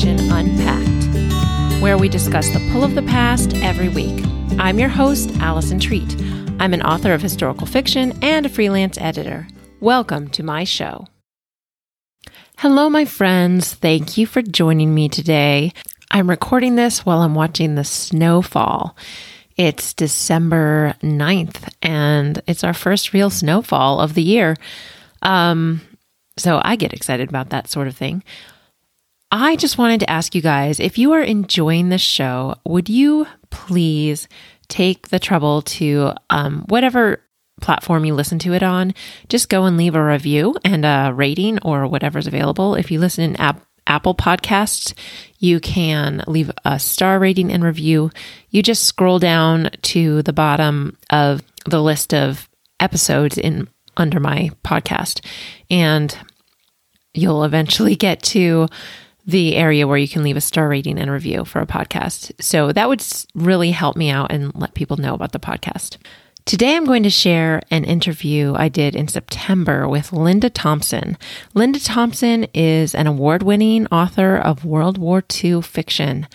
[0.00, 4.24] Fiction Unpacked, where we discuss the pull of the past every week.
[4.58, 6.16] I'm your host, Allison Treat.
[6.58, 9.46] I'm an author of historical fiction and a freelance editor.
[9.78, 11.06] Welcome to my show.
[12.56, 13.74] Hello, my friends.
[13.74, 15.70] Thank you for joining me today.
[16.10, 18.96] I'm recording this while I'm watching the snowfall.
[19.58, 24.56] It's December 9th, and it's our first real snowfall of the year.
[25.20, 25.82] Um,
[26.38, 28.22] so I get excited about that sort of thing.
[29.30, 33.26] I just wanted to ask you guys if you are enjoying this show, would you
[33.50, 34.28] please
[34.68, 37.22] take the trouble to um, whatever
[37.60, 38.94] platform you listen to it on,
[39.28, 42.74] just go and leave a review and a rating or whatever's available.
[42.74, 44.94] If you listen in app, Apple Podcasts,
[45.38, 48.10] you can leave a star rating and review.
[48.50, 54.50] You just scroll down to the bottom of the list of episodes in under my
[54.64, 55.24] podcast
[55.68, 56.16] and
[57.12, 58.68] you'll eventually get to
[59.30, 62.32] the area where you can leave a star rating and review for a podcast.
[62.42, 65.96] So that would really help me out and let people know about the podcast.
[66.46, 71.16] Today, I'm going to share an interview I did in September with Linda Thompson.
[71.54, 76.26] Linda Thompson is an award winning author of World War II fiction.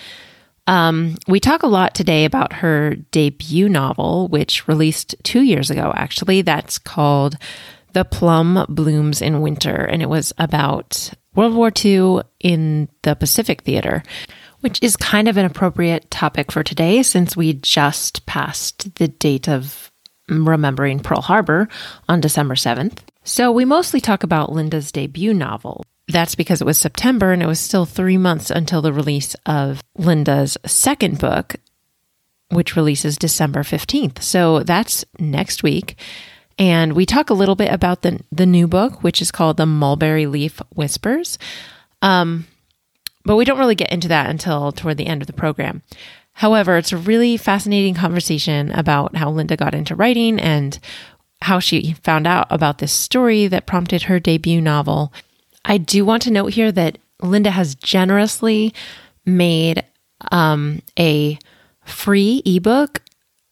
[0.68, 5.92] Um, we talk a lot today about her debut novel, which released two years ago,
[5.96, 6.42] actually.
[6.44, 7.36] That's called
[7.94, 13.62] The Plum Blooms in Winter, and it was about World War II in the Pacific
[13.64, 14.04] Theater,
[14.62, 19.48] which is kind of an appropriate topic for today since we just passed the date
[19.48, 19.92] of
[20.30, 21.68] remembering Pearl Harbor
[22.10, 23.00] on December 7th.
[23.24, 25.84] So we mostly talk about Linda's debut novel.
[26.08, 29.82] That's because it was September and it was still three months until the release of
[29.98, 31.56] Linda's second book,
[32.50, 34.22] which releases December 15th.
[34.22, 35.98] So that's next week.
[36.58, 39.66] And we talk a little bit about the, the new book, which is called The
[39.66, 41.38] Mulberry Leaf Whispers.
[42.02, 42.48] Um,
[43.26, 45.82] but we don't really get into that until toward the end of the program.
[46.34, 50.78] However, it's a really fascinating conversation about how Linda got into writing and
[51.42, 55.14] how she found out about this story that prompted her debut novel.
[55.64, 58.74] I do want to note here that Linda has generously
[59.26, 59.84] made
[60.32, 61.40] um, a
[61.86, 63.02] free ebook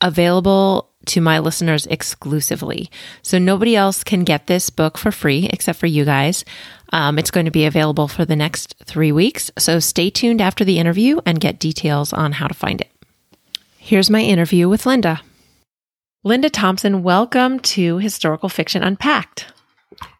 [0.01, 2.89] available to my listeners exclusively.
[3.21, 6.45] So nobody else can get this book for free except for you guys.
[6.91, 9.51] Um, it's going to be available for the next three weeks.
[9.57, 12.91] So stay tuned after the interview and get details on how to find it.
[13.77, 15.21] Here's my interview with Linda.
[16.23, 19.47] Linda Thompson, welcome to Historical Fiction Unpacked.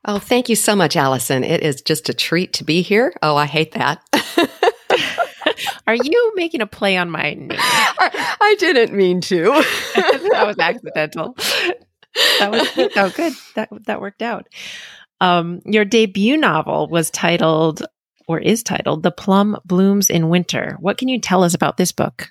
[0.05, 1.45] Oh, thank you so much, Allison.
[1.45, 3.13] It is just a treat to be here.
[3.21, 4.03] Oh, I hate that.
[5.87, 7.51] Are you making a play on my name?
[7.51, 9.43] I, I didn't mean to.
[9.95, 11.35] that was accidental.
[12.39, 13.33] That was oh good.
[13.55, 14.47] That that worked out.
[15.21, 17.85] Um, your debut novel was titled
[18.27, 20.77] or is titled The Plum Blooms in Winter.
[20.79, 22.29] What can you tell us about this book?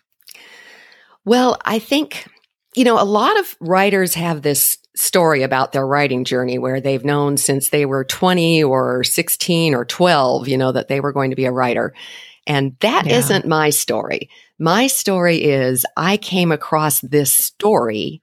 [1.25, 2.27] Well, I think
[2.75, 7.05] you know, a lot of writers have this story about their writing journey where they've
[7.05, 11.31] known since they were 20 or 16 or 12, you know, that they were going
[11.31, 11.95] to be a writer.
[12.47, 13.19] And that yeah.
[13.29, 14.29] not my story.
[14.59, 18.23] My story is I came across this story,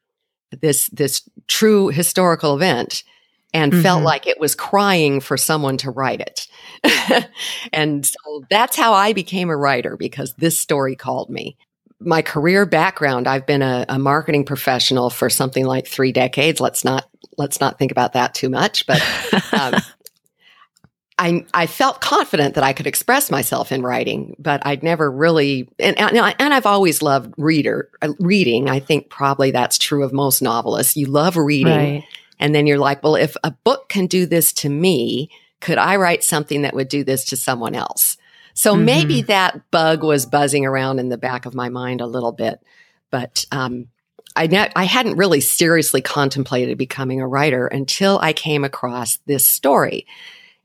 [0.62, 3.04] this, this true historical event
[3.54, 3.82] and mm-hmm.
[3.82, 6.48] felt like it was crying for someone to write it.
[7.74, 11.58] and so that's how I became a writer because this story called me.
[12.00, 16.62] My career background, I've been a, a marketing professional for something like three decades.
[16.62, 19.02] Let's not, let's not think about that too much, but,
[19.54, 19.74] um,
[21.20, 25.68] I, I felt confident that I could express myself in writing, but I'd never really,
[25.78, 28.70] and, and, and I've always loved reader, uh, reading.
[28.70, 30.96] I think probably that's true of most novelists.
[30.96, 31.96] You love reading.
[31.96, 32.04] Right.
[32.40, 35.98] And then you're like, well, if a book can do this to me, could I
[35.98, 38.16] write something that would do this to someone else?
[38.54, 38.86] So mm-hmm.
[38.86, 42.64] maybe that bug was buzzing around in the back of my mind a little bit,
[43.12, 43.90] but, um,
[44.36, 49.46] I, ne- I hadn't really seriously contemplated becoming a writer until I came across this
[49.46, 50.08] story.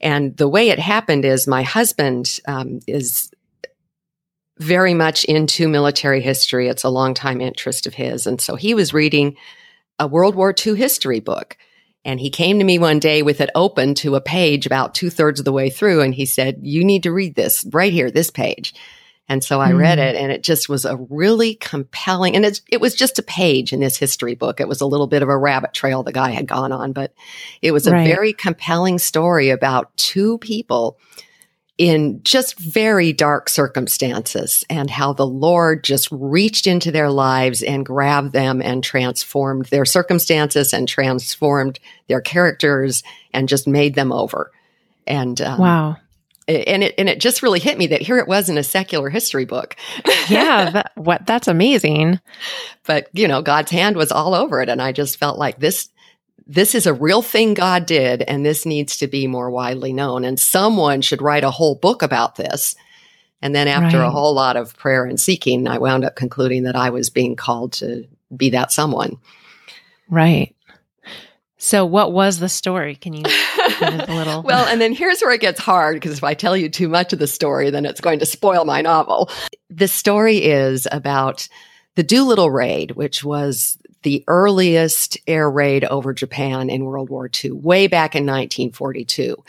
[0.04, 3.30] And the way it happened is my husband um, is
[4.58, 6.68] very much into military history.
[6.68, 8.26] It's a longtime interest of his.
[8.26, 9.36] And so he was reading
[9.98, 11.56] a World War II history book.
[12.04, 15.08] And he came to me one day with it open to a page about two
[15.08, 16.02] thirds of the way through.
[16.02, 18.74] And he said, You need to read this right here, this page.
[19.28, 19.78] And so I mm.
[19.78, 23.22] read it and it just was a really compelling, and it, it was just a
[23.22, 24.60] page in this history book.
[24.60, 27.14] It was a little bit of a rabbit trail the guy had gone on, but
[27.62, 28.06] it was a right.
[28.06, 30.98] very compelling story about two people
[31.76, 37.84] in just very dark circumstances and how the Lord just reached into their lives and
[37.84, 44.52] grabbed them and transformed their circumstances and transformed their characters and just made them over.
[45.06, 45.96] And um, wow.
[46.48, 49.10] And it and it just really hit me that here it was in a secular
[49.10, 49.76] history book.
[50.28, 52.20] yeah, that, what that's amazing.
[52.86, 55.88] But you know, God's hand was all over it, and I just felt like this
[56.46, 60.24] this is a real thing God did, and this needs to be more widely known.
[60.24, 62.76] And someone should write a whole book about this.
[63.40, 64.06] And then after right.
[64.06, 67.36] a whole lot of prayer and seeking, I wound up concluding that I was being
[67.36, 69.18] called to be that someone.
[70.08, 70.53] Right.
[71.64, 72.94] So, what was the story?
[72.94, 74.42] Can you a little?
[74.44, 77.14] well, and then here's where it gets hard because if I tell you too much
[77.14, 79.30] of the story, then it's going to spoil my novel.
[79.70, 81.48] The story is about
[81.94, 87.52] the Doolittle Raid, which was the earliest air raid over Japan in World War II,
[87.52, 89.42] way back in 1942.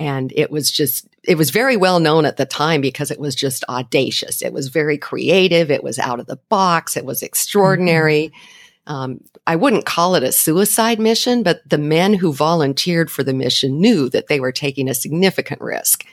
[0.00, 3.36] And it was just, it was very well known at the time because it was
[3.36, 4.42] just audacious.
[4.42, 5.70] It was very creative.
[5.70, 6.96] It was out of the box.
[6.96, 8.32] It was extraordinary.
[8.34, 8.59] Mm-hmm.
[8.86, 13.34] Um, I wouldn't call it a suicide mission, but the men who volunteered for the
[13.34, 16.04] mission knew that they were taking a significant risk.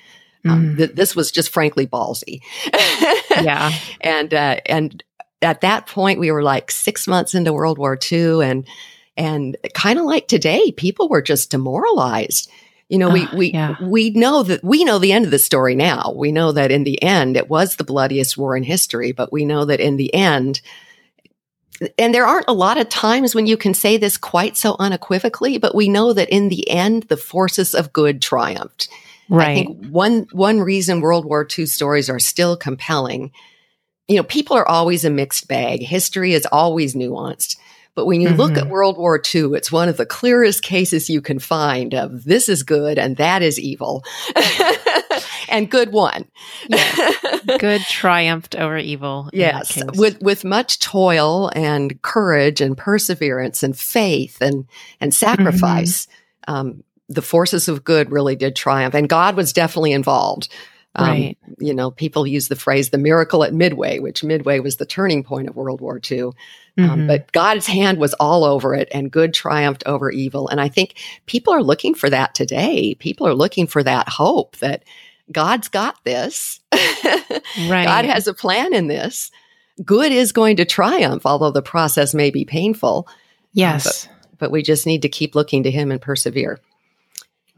[0.46, 0.78] Um, mm.
[0.78, 2.42] th- this was just frankly ballsy.
[3.42, 3.72] yeah.
[4.02, 5.04] And, uh, and
[5.42, 8.68] at that point, we were like six months into World War II and,
[9.16, 12.52] and kind of like today, people were just demoralized.
[12.90, 13.75] You know, we, we, yeah.
[13.81, 16.14] we know that we know the end of the story now.
[16.16, 19.44] We know that in the end, it was the bloodiest war in history, but we
[19.44, 20.62] know that in the end,
[21.98, 25.58] and there aren't a lot of times when you can say this quite so unequivocally,
[25.58, 28.90] but we know that in the end, the forces of good triumphed.
[29.30, 29.50] Right.
[29.50, 33.32] I think one, one reason World War II stories are still compelling
[34.08, 35.82] you know, people are always a mixed bag.
[35.82, 37.58] History is always nuanced.
[37.94, 38.38] But when you mm-hmm.
[38.38, 38.70] look at mm-hmm.
[38.70, 42.62] World War II, it's one of the clearest cases you can find of this is
[42.62, 44.04] good and that is evil.
[45.50, 46.26] and good won.
[46.68, 47.16] Yes.
[47.60, 49.30] Good triumphed over evil.
[49.32, 49.82] Yes.
[49.96, 54.66] With with much toil and courage and perseverance and faith and
[55.00, 56.08] and sacrifice.
[56.48, 56.54] Mm-hmm.
[56.54, 58.94] Um, the forces of good really did triumph.
[58.94, 60.50] And God was definitely involved.
[60.96, 61.38] Um, right.
[61.60, 65.24] You know, people use the phrase the miracle at Midway, which Midway was the turning
[65.24, 66.22] point of World War II.
[66.22, 66.34] Um,
[66.78, 66.90] mm-hmm.
[66.90, 70.48] Um, but God's hand was all over it and good triumphed over evil.
[70.48, 70.96] And I think
[71.28, 72.96] people are looking for that today.
[72.96, 74.84] People are looking for that hope that
[75.32, 76.60] God's got this.
[76.74, 77.86] right.
[77.86, 79.32] God has a plan in this.
[79.84, 83.08] Good is going to triumph, although the process may be painful.
[83.54, 84.06] Yes.
[84.06, 86.60] Uh, but, but we just need to keep looking to Him and persevere.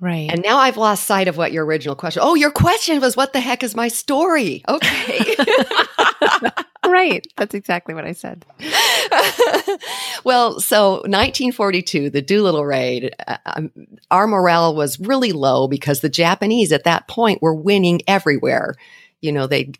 [0.01, 0.29] Right.
[0.31, 2.21] And now I've lost sight of what your original question.
[2.23, 4.63] Oh, your question was what the heck is my story?
[4.67, 5.35] Okay.
[6.93, 7.25] right.
[7.37, 8.45] That's exactly what I said.
[10.23, 13.71] well, so 1942, the Doolittle raid, uh, um,
[14.11, 18.75] our morale was really low because the Japanese at that point were winning everywhere.
[19.21, 19.71] You know, they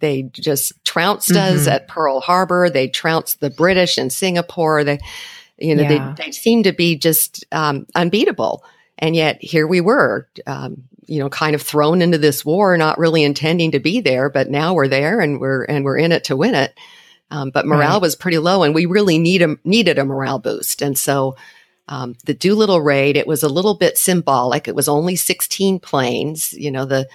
[0.00, 1.56] they just trounced mm-hmm.
[1.56, 2.70] us at Pearl Harbor.
[2.70, 4.84] They trounced the British in Singapore.
[4.84, 4.98] They,
[5.58, 6.14] you know, yeah.
[6.16, 8.64] they, they seemed to be just um, unbeatable.
[8.98, 12.98] And yet here we were, um, you know, kind of thrown into this war, not
[12.98, 16.24] really intending to be there, but now we're there and we're, and we're in it
[16.24, 16.78] to win it.
[17.30, 18.02] Um, but morale right.
[18.02, 20.82] was pretty low and we really need a, needed a morale boost.
[20.82, 21.36] And so,
[21.88, 24.68] um, the Doolittle raid, it was a little bit symbolic.
[24.68, 26.52] It was only 16 planes.
[26.52, 27.08] You know, the,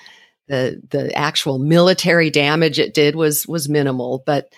[0.48, 4.52] the, the actual military damage it did was, was minimal, but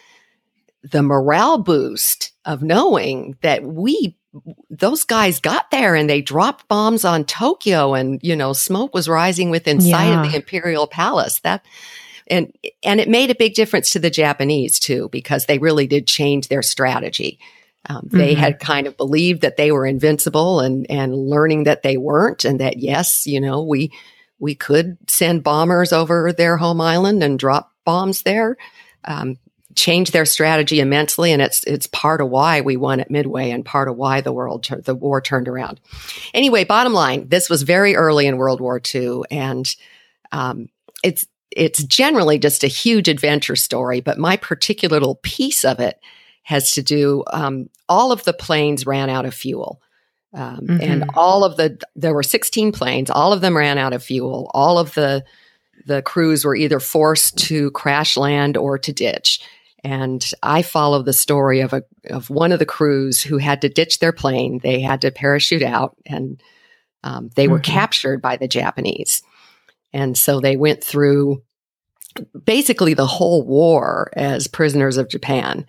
[0.84, 4.16] the morale boost of knowing that we
[4.70, 9.08] those guys got there and they dropped bombs on Tokyo and, you know, smoke was
[9.08, 9.92] rising within yeah.
[9.92, 11.40] sight of the Imperial Palace.
[11.40, 11.66] That,
[12.28, 12.52] and,
[12.84, 16.48] and it made a big difference to the Japanese too, because they really did change
[16.48, 17.40] their strategy.
[17.88, 18.42] Um, they mm-hmm.
[18.42, 22.60] had kind of believed that they were invincible and, and learning that they weren't and
[22.60, 23.92] that yes, you know, we,
[24.40, 28.58] we could send bombers over their home island and drop bombs there.
[29.04, 29.38] Um,
[29.76, 33.66] changed their strategy immensely, and it's it's part of why we won at Midway and
[33.66, 35.80] part of why the world the war turned around.
[36.34, 39.76] Anyway, bottom line, this was very early in World War II, and
[40.32, 40.70] um,
[41.04, 44.02] it's it's generally just a huge adventure story.
[44.02, 46.00] But my particular little piece of it
[46.44, 47.24] has to do.
[47.32, 49.82] Um, all of the planes ran out of fuel.
[50.34, 50.78] Um, mm-hmm.
[50.82, 54.52] And all of the, there were 16 planes, all of them ran out of fuel.
[54.54, 55.24] All of the,
[55.86, 59.42] the crews were either forced to crash land or to ditch.
[59.86, 63.70] And I follow the story of a of one of the crews who had to
[63.70, 64.60] ditch their plane.
[64.64, 66.42] They had to parachute out, and
[67.04, 67.72] um, they were mm-hmm.
[67.72, 69.22] captured by the Japanese.
[69.94, 71.44] And so they went through
[72.46, 75.68] basically the whole war as prisoners of Japan.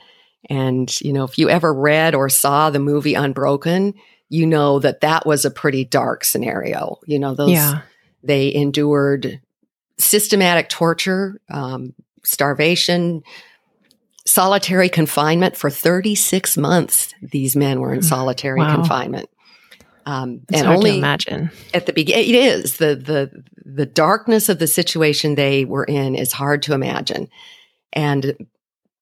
[0.49, 3.93] And you know, if you ever read or saw the movie Unbroken,
[4.31, 7.01] you know that that was a pretty dark scenario.
[7.05, 7.83] You know, those yeah.
[8.23, 9.43] they endured
[9.99, 11.93] systematic torture, um,
[12.25, 13.23] starvation,
[14.27, 17.15] solitary confinement for 36 months.
[17.23, 18.75] These men were in mm, solitary wow.
[18.75, 19.31] confinement.
[20.05, 24.69] Um, and only imagine at the beginning, it is the the the darkness of the
[24.69, 27.29] situation they were in is hard to imagine,
[27.93, 28.37] and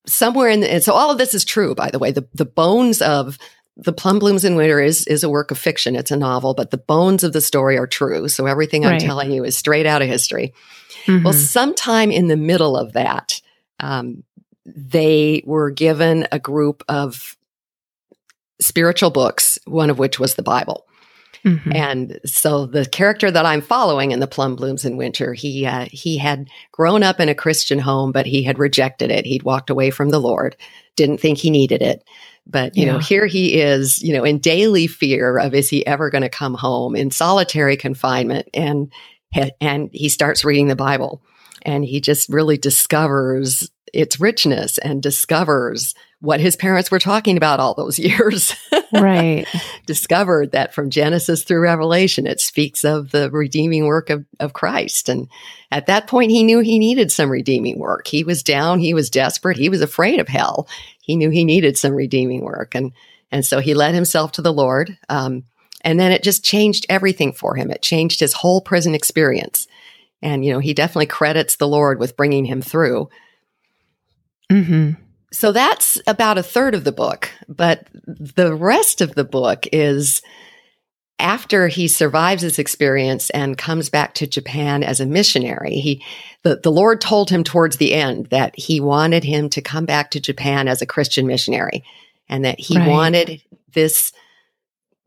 [0.06, 1.74] somewhere in the, and so all of this is true.
[1.74, 3.36] By the way, the the bones of
[3.76, 5.94] the plum blooms in winter is is a work of fiction.
[5.94, 8.28] It's a novel, but the bones of the story are true.
[8.28, 10.54] So everything I'm telling you is straight out of history.
[11.04, 11.24] Mm-hmm.
[11.24, 13.42] Well, sometime in the middle of that,
[13.80, 14.22] um,
[14.64, 17.36] they were given a group of
[18.60, 20.86] spiritual books, one of which was the Bible.
[21.44, 21.72] Mm-hmm.
[21.74, 25.86] And so the character that I'm following in the Plum Blooms in Winter, he uh,
[25.90, 29.26] he had grown up in a Christian home, but he had rejected it.
[29.26, 30.56] He'd walked away from the Lord,
[30.96, 32.02] didn't think he needed it.
[32.46, 32.92] But you yeah.
[32.92, 36.30] know, here he is, you know, in daily fear of is he ever going to
[36.30, 38.90] come home in solitary confinement, and
[39.60, 41.22] and he starts reading the Bible,
[41.62, 47.60] and he just really discovers its richness and discovers what his parents were talking about
[47.60, 48.54] all those years.
[48.92, 49.46] right.
[49.86, 55.08] Discovered that from Genesis through Revelation, it speaks of the redeeming work of, of Christ.
[55.08, 55.28] And
[55.70, 58.06] at that point, he knew he needed some redeeming work.
[58.06, 58.78] He was down.
[58.78, 59.58] He was desperate.
[59.58, 60.68] He was afraid of hell.
[61.00, 62.74] He knew he needed some redeeming work.
[62.74, 62.92] And,
[63.30, 64.96] and so he led himself to the Lord.
[65.08, 65.44] Um,
[65.82, 67.70] and then it just changed everything for him.
[67.70, 69.66] It changed his whole prison experience.
[70.22, 73.10] And, you know, he definitely credits the Lord with bringing him through.
[74.50, 74.92] Mm-hmm.
[75.32, 77.28] So that's about a third of the book.
[77.48, 80.22] But the rest of the book is
[81.18, 86.04] after he survives his experience and comes back to Japan as a missionary, he
[86.42, 90.10] the, the Lord told him towards the end that he wanted him to come back
[90.10, 91.82] to Japan as a Christian missionary
[92.28, 92.88] and that he right.
[92.88, 94.12] wanted this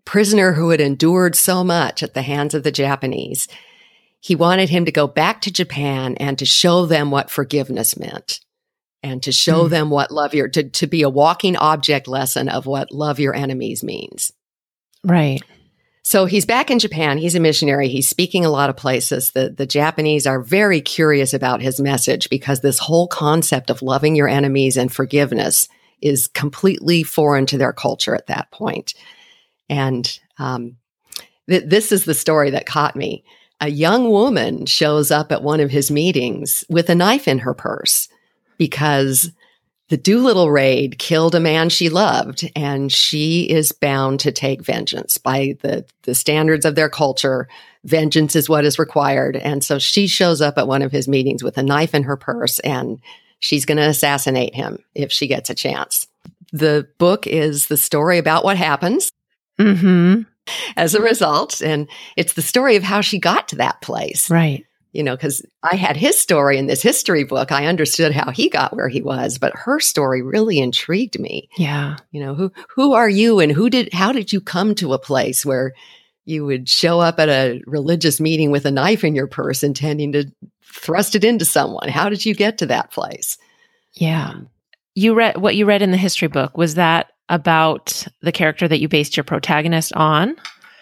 [0.05, 3.47] prisoner who had endured so much at the hands of the Japanese.
[4.19, 8.39] He wanted him to go back to Japan and to show them what forgiveness meant
[9.03, 9.69] and to show mm.
[9.69, 13.35] them what love your to, to be a walking object lesson of what love your
[13.35, 14.31] enemies means.
[15.03, 15.41] Right.
[16.03, 17.17] So he's back in Japan.
[17.17, 17.89] He's a missionary.
[17.89, 19.31] He's speaking a lot of places.
[19.31, 24.15] The, the Japanese are very curious about his message because this whole concept of loving
[24.15, 25.67] your enemies and forgiveness
[26.01, 28.93] is completely foreign to their culture at that point.
[29.69, 30.77] And um,
[31.49, 33.25] th- this is the story that caught me.
[33.59, 37.53] A young woman shows up at one of his meetings with a knife in her
[37.53, 38.07] purse
[38.57, 39.31] because
[39.89, 45.17] the Doolittle raid killed a man she loved, and she is bound to take vengeance
[45.17, 47.47] by the, the standards of their culture.
[47.85, 49.37] Vengeance is what is required.
[49.37, 52.17] And so she shows up at one of his meetings with a knife in her
[52.17, 52.99] purse, and
[53.39, 56.07] she's going to assassinate him if she gets a chance.
[56.51, 59.11] The book is the story about what happens.
[59.57, 60.23] Mm-hmm.
[60.77, 64.29] As a result, and it's the story of how she got to that place.
[64.29, 67.51] Right you know, because I had his story in this history book.
[67.51, 71.49] I understood how he got where he was, but her story really intrigued me.
[71.57, 71.97] Yeah.
[72.11, 74.99] You know, who who are you and who did how did you come to a
[74.99, 75.73] place where
[76.25, 80.11] you would show up at a religious meeting with a knife in your purse intending
[80.13, 80.25] to
[80.63, 81.89] thrust it into someone?
[81.89, 83.37] How did you get to that place?
[83.93, 84.29] Yeah.
[84.29, 84.49] Um,
[84.95, 88.79] you read what you read in the history book was that about the character that
[88.79, 90.35] you based your protagonist on?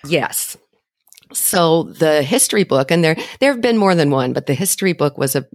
[0.07, 0.57] Yes.
[1.33, 4.93] So the history book, and there there have been more than one, but the history
[4.93, 5.45] book was a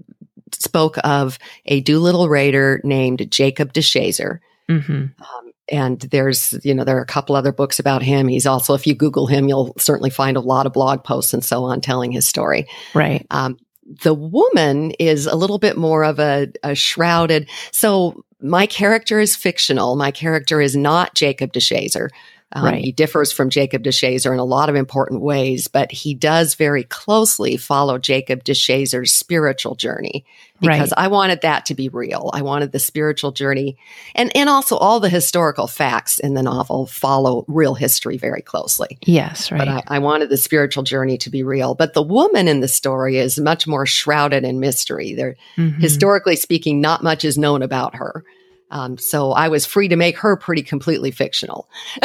[0.53, 4.41] spoke of a Doolittle raider named Jacob DeShazer.
[4.69, 4.93] Mm-hmm.
[4.93, 8.27] Um, and there's, you know, there are a couple other books about him.
[8.27, 11.45] He's also, if you Google him, you'll certainly find a lot of blog posts and
[11.45, 12.67] so on telling his story.
[12.95, 13.25] Right.
[13.31, 13.59] Um,
[14.03, 17.49] the woman is a little bit more of a, a shrouded.
[17.71, 19.97] So my character is fictional.
[19.97, 22.09] My character is not Jacob DeShazer.
[22.53, 22.85] Um, right.
[22.85, 26.83] He differs from Jacob DeShazer in a lot of important ways, but he does very
[26.83, 30.25] closely follow Jacob DeShazer's spiritual journey
[30.61, 31.05] because right.
[31.05, 32.31] I wanted that to be real.
[32.35, 33.79] I wanted the spiritual journey
[34.15, 38.99] and, and also all the historical facts in the novel follow real history very closely.
[39.03, 39.59] Yes, right.
[39.59, 41.75] But I, I wanted the spiritual journey to be real.
[41.75, 45.15] But the woman in the story is much more shrouded in mystery.
[45.15, 45.81] There, mm-hmm.
[45.81, 48.25] historically speaking, not much is known about her.
[48.71, 51.69] Um, so I was free to make her pretty completely fictional.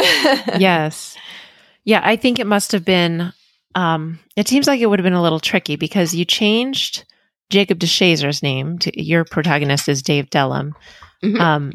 [0.58, 1.16] yes.
[1.84, 3.32] Yeah, I think it must have been,
[3.74, 7.04] um, it seems like it would have been a little tricky because you changed
[7.50, 10.72] Jacob DeShazer's name to your protagonist is Dave Dellum.
[11.22, 11.40] Mm-hmm.
[11.40, 11.72] Um,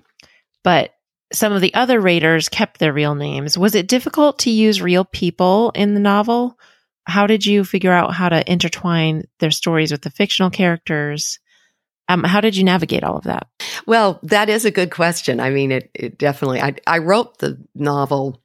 [0.64, 0.94] but
[1.34, 3.58] some of the other raiders kept their real names.
[3.58, 6.60] Was it difficult to use real people in the novel?
[7.06, 11.40] How did you figure out how to intertwine their stories with the fictional characters?
[12.12, 13.48] Um, how did you navigate all of that?
[13.86, 15.40] Well, that is a good question.
[15.40, 18.42] I mean, it, it definitely, I, I wrote the novel,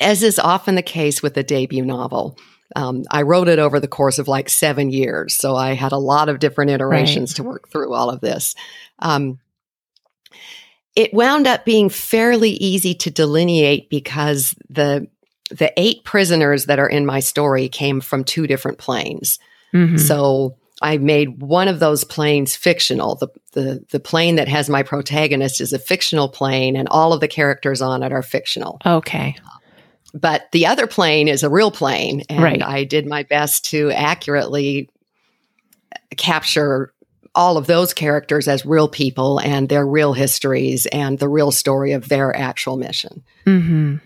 [0.00, 2.38] as is often the case with a debut novel.
[2.74, 5.34] Um, I wrote it over the course of like seven years.
[5.34, 7.36] So I had a lot of different iterations right.
[7.36, 8.54] to work through all of this.
[9.00, 9.38] Um,
[10.96, 15.08] it wound up being fairly easy to delineate because the
[15.50, 19.38] the eight prisoners that are in my story came from two different planes.
[19.74, 20.00] Mhm.
[20.00, 23.14] So I made one of those planes fictional.
[23.14, 27.20] The, the the plane that has my protagonist is a fictional plane, and all of
[27.20, 28.80] the characters on it are fictional.
[28.84, 29.34] okay.
[30.12, 32.62] But the other plane is a real plane, and Right.
[32.62, 34.90] I did my best to accurately
[36.16, 36.92] capture
[37.34, 41.92] all of those characters as real people and their real histories and the real story
[41.92, 43.24] of their actual mission.
[43.44, 43.96] hmm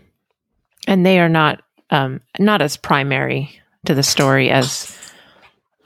[0.87, 3.50] And they are not um, not as primary
[3.87, 4.97] to the story as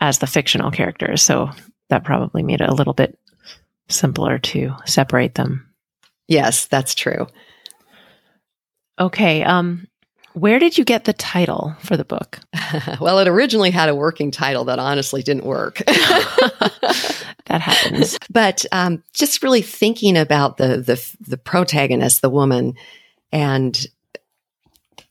[0.02, 1.23] as the fictional characters.
[1.23, 1.50] So
[1.88, 3.16] that probably made it a little bit
[3.88, 5.73] simpler to separate them.
[6.26, 7.28] Yes, that's true.
[8.99, 9.44] Okay.
[9.44, 9.87] Um,
[10.32, 12.40] where did you get the title for the book?
[13.00, 15.80] well, it originally had a working title that honestly didn't work.
[17.47, 18.18] That happens.
[18.30, 22.76] but um, just really thinking about the the the protagonist, the woman,
[23.32, 23.85] and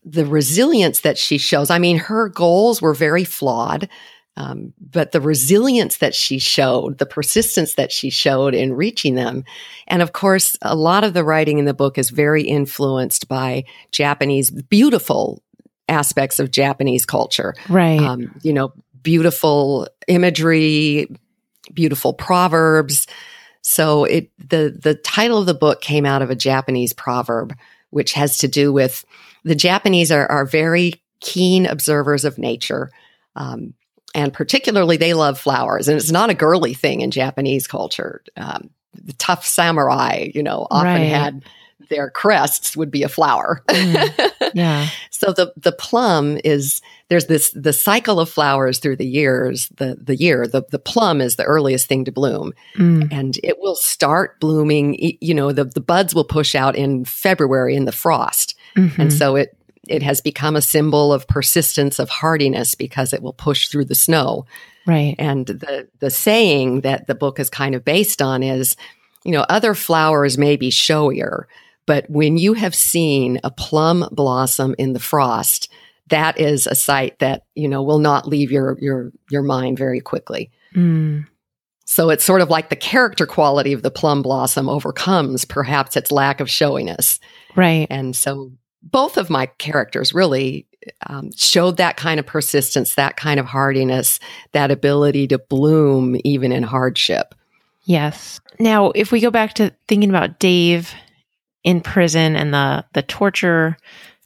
[0.03, 1.69] the resilience that she shows.
[1.69, 3.89] I mean, her goals were very flawed,
[4.38, 9.43] um, but the resilience that she showed, the persistence that she showed in reaching them,
[9.88, 13.65] and of course, a lot of the writing in the book is very influenced by
[13.91, 15.43] Japanese beautiful
[15.89, 18.00] aspects of Japanese culture Right.
[18.00, 18.71] um, you know,
[19.03, 21.13] beautiful imagery,
[21.73, 23.07] beautiful proverbs.
[23.61, 27.55] So it the the title of the book came out of a Japanese proverb,
[27.89, 29.05] which has to do with
[29.43, 32.89] the Japanese are, are very keen observers of nature.
[33.35, 33.73] Um,
[34.13, 38.21] and particularly, they love flowers, and it's not a girly thing in Japanese culture.
[38.37, 41.05] Um, the tough samurai, you know, often Right.
[41.09, 41.43] had
[41.89, 43.63] their crests would be a flower.
[44.53, 44.87] yeah.
[45.09, 49.97] So the the plum is there's this the cycle of flowers through the years the
[50.01, 53.09] the year the the plum is the earliest thing to bloom Mm.
[53.11, 57.75] and it will start blooming you know the the buds will push out in February
[57.75, 58.97] in the frost Mhm.
[58.99, 59.57] and so it
[59.91, 63.96] it has become a symbol of persistence of hardiness because it will push through the
[63.96, 64.46] snow
[64.85, 65.15] right.
[65.20, 68.75] and the the saying that the book is kind of based on is,
[69.24, 71.46] you know, other flowers may be showier,
[71.85, 75.70] but when you have seen a plum blossom in the frost,
[76.07, 80.00] that is a sight that, you know, will not leave your your your mind very
[80.00, 80.51] quickly.
[80.75, 81.27] Mm.
[81.85, 86.09] So it's sort of like the character quality of the plum blossom overcomes perhaps its
[86.09, 87.20] lack of showiness.
[87.55, 87.85] Right.
[87.89, 90.67] And so both of my characters really
[91.07, 94.20] um, showed that kind of persistence, that kind of hardiness,
[94.53, 97.35] that ability to bloom even in hardship.
[97.83, 98.39] Yes.
[98.59, 100.94] Now, if we go back to thinking about Dave
[101.63, 103.77] in prison and the the torture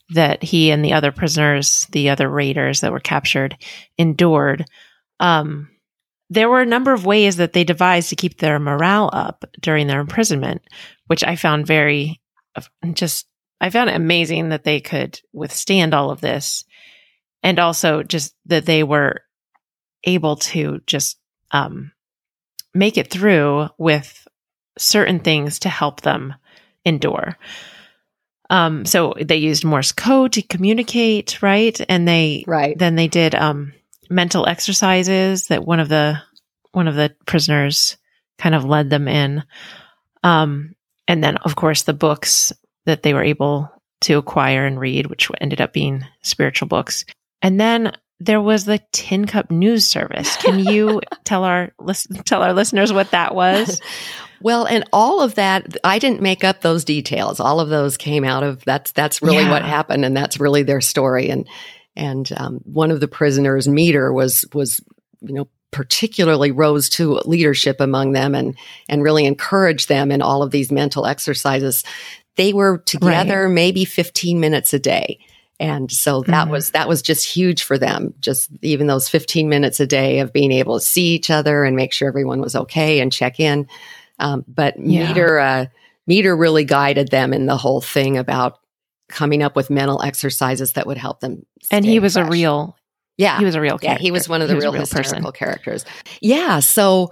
[0.10, 3.58] that he and the other prisoners, the other raiders that were captured,
[3.98, 4.66] endured,
[5.20, 5.70] um,
[6.30, 9.88] there were a number of ways that they devised to keep their morale up during
[9.88, 10.62] their imprisonment,
[11.08, 12.22] which I found very
[12.94, 13.28] just
[13.60, 16.66] I found it amazing that they could withstand all of this,
[17.42, 19.22] and also just that they were
[20.04, 21.18] able to just
[21.52, 21.92] um,
[22.74, 24.28] make it through with
[24.78, 26.34] certain things to help them
[26.84, 27.38] endure.
[28.50, 31.80] Um, so they used Morse code to communicate, right?
[31.90, 32.78] And they Right.
[32.78, 33.74] then they did um,
[34.10, 36.22] mental exercises that one of the
[36.72, 37.98] one of the prisoners
[38.38, 39.44] kind of led them in.
[40.24, 40.76] Um,
[41.08, 42.52] and then, of course, the books
[42.86, 43.72] that they were able
[44.02, 47.06] to acquire and read, which ended up being spiritual books.
[47.42, 50.38] And then there was the Tin Cup News Service.
[50.38, 53.82] Can you tell our lis- tell our listeners what that was?
[54.42, 57.40] Well, and all of that, I didn't make up those details.
[57.40, 59.50] All of those came out of that's that's really Yeah.
[59.50, 61.30] what happened, and that's really their story.
[61.30, 61.48] And
[61.96, 64.82] and um, one of the prisoners, Meder, was was
[65.22, 68.56] you know particularly rose to leadership among them and
[68.88, 71.84] and really encouraged them in all of these mental exercises.
[72.38, 75.20] They were together maybe 15 minutes a day.
[75.60, 76.52] And so that Mhm.
[76.52, 78.14] was that was just huge for them.
[78.20, 81.76] Just even those 15 minutes a day of being able to see each other and
[81.78, 83.68] make sure everyone was okay and check in.
[84.20, 85.08] Um, but Yeah.
[85.08, 85.66] Meder uh,
[86.08, 88.60] Meder really guided them in the whole thing about
[89.08, 91.46] coming up with mental exercises that would help them.
[91.72, 92.76] And he was a real
[93.18, 94.02] yeah he was a real yeah, character.
[94.04, 95.24] he was one of the a real, person.
[95.32, 95.86] characters.
[96.20, 97.12] Yeah, so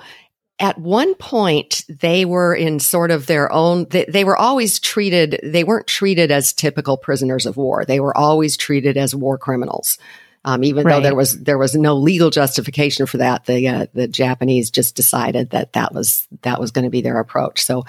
[0.59, 5.39] at one point they were in sort of their own they, they were always treated
[5.43, 7.85] they weren't treated as typical prisoners of war.
[7.85, 9.97] They were always treated as war criminals.
[10.45, 14.09] Um, even though there was there was no legal justification for that, the uh, the
[14.09, 17.63] Japanese just decided that that was that was going to be their approach.
[17.63, 17.85] So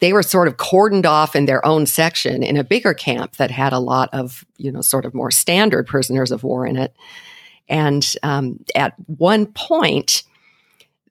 [0.00, 3.50] they were sort of cordoned off in their own section in a bigger camp that
[3.50, 6.94] had a lot of you know sort of more standard prisoners of war in it.
[7.70, 10.24] And um, at one point,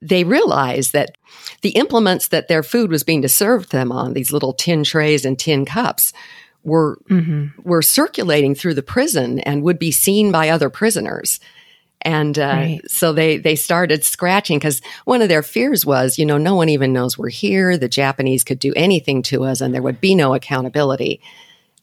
[0.04, 1.16] they realized that
[1.62, 5.38] the implements that their food was being served them on, these little tin trays and
[5.38, 6.12] tin cups,
[6.62, 7.46] were mm-hmm.
[7.62, 11.40] were circulating through the prison and would be seen by other prisoners.
[12.02, 12.80] And uh, right.
[12.90, 16.68] so they they started scratching because one of their fears was, you know, no one
[16.68, 17.78] even knows we're here.
[17.78, 21.22] The Japanese could do anything to us, and there would be no accountability.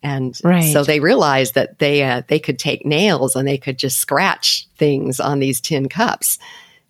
[0.04, 0.74] And right.
[0.74, 4.68] so they realized that they uh, they could take nails and they could just scratch
[4.78, 6.38] things on these tin cups.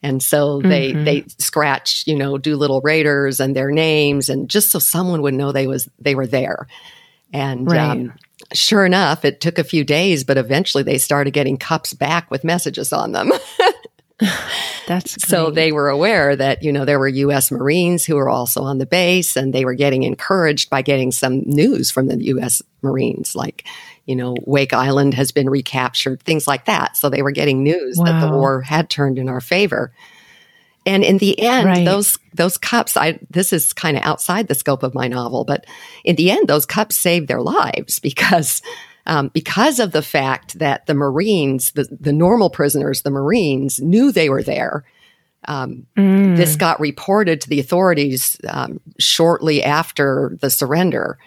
[0.03, 1.03] And so they mm-hmm.
[1.03, 5.51] they scratch, you know, Doolittle raiders and their names, and just so someone would know
[5.51, 6.67] they was they were there.
[7.33, 7.91] And right.
[7.91, 8.13] um,
[8.53, 12.43] sure enough, it took a few days, but eventually they started getting cups back with
[12.43, 13.31] messages on them.
[14.87, 15.29] That's great.
[15.29, 17.51] so they were aware that you know there were U.S.
[17.51, 21.41] Marines who were also on the base, and they were getting encouraged by getting some
[21.41, 22.61] news from the U.S.
[22.81, 23.65] Marines, like
[24.05, 26.97] you know Wake Island has been recaptured, things like that.
[26.97, 28.05] So they were getting news wow.
[28.05, 29.91] that the war had turned in our favor.
[30.85, 31.85] And in the end, right.
[31.85, 35.65] those those cups, I this is kind of outside the scope of my novel, but
[36.03, 38.61] in the end, those cups saved their lives because
[39.05, 44.11] um, because of the fact that the Marines, the, the normal prisoners, the Marines knew
[44.11, 44.83] they were there.
[45.47, 46.37] Um, mm.
[46.37, 51.17] This got reported to the authorities um, shortly after the surrender.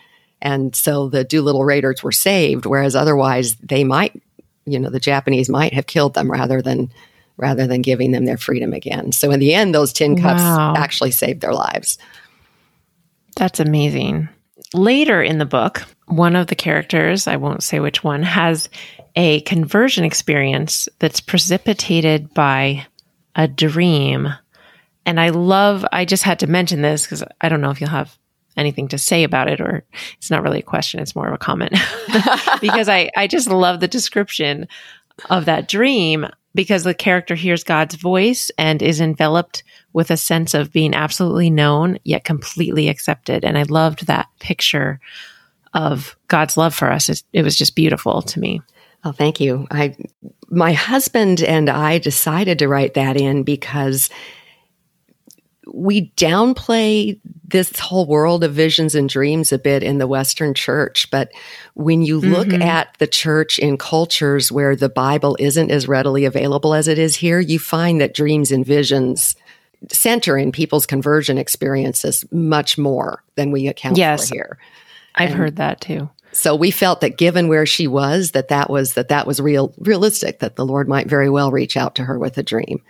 [0.44, 4.22] And so the Doolittle Raiders were saved, whereas otherwise they might,
[4.66, 6.92] you know, the Japanese might have killed them rather than
[7.36, 9.10] rather than giving them their freedom again.
[9.10, 10.74] So in the end, those tin cups wow.
[10.76, 11.98] actually saved their lives.
[13.36, 14.28] That's amazing.
[14.72, 18.68] Later in the book, one of the characters, I won't say which one, has
[19.16, 22.86] a conversion experience that's precipitated by
[23.34, 24.32] a dream.
[25.04, 27.90] And I love, I just had to mention this because I don't know if you'll
[27.90, 28.16] have
[28.56, 29.84] anything to say about it or
[30.16, 31.72] it's not really a question, it's more of a comment.
[32.60, 34.68] because I, I just love the description
[35.30, 40.54] of that dream because the character hears God's voice and is enveloped with a sense
[40.54, 43.44] of being absolutely known yet completely accepted.
[43.44, 45.00] And I loved that picture
[45.72, 47.24] of God's love for us.
[47.32, 48.62] It, was just beautiful to me.
[49.04, 49.66] Oh, thank you.
[49.70, 49.96] I,
[50.48, 54.08] my husband and I decided to write that in because
[55.72, 61.10] we downplay this whole world of visions and dreams a bit in the Western church.
[61.10, 61.30] But
[61.74, 62.62] when you look mm-hmm.
[62.62, 67.16] at the church in cultures where the Bible isn't as readily available as it is
[67.16, 69.36] here, you find that dreams and visions
[69.90, 74.58] center in people's conversion experiences much more than we account yes, for here.
[75.14, 76.08] I've and heard that too.
[76.32, 79.72] So we felt that given where she was, that that was that that was real
[79.78, 80.40] realistic.
[80.40, 82.82] That the Lord might very well reach out to her with a dream.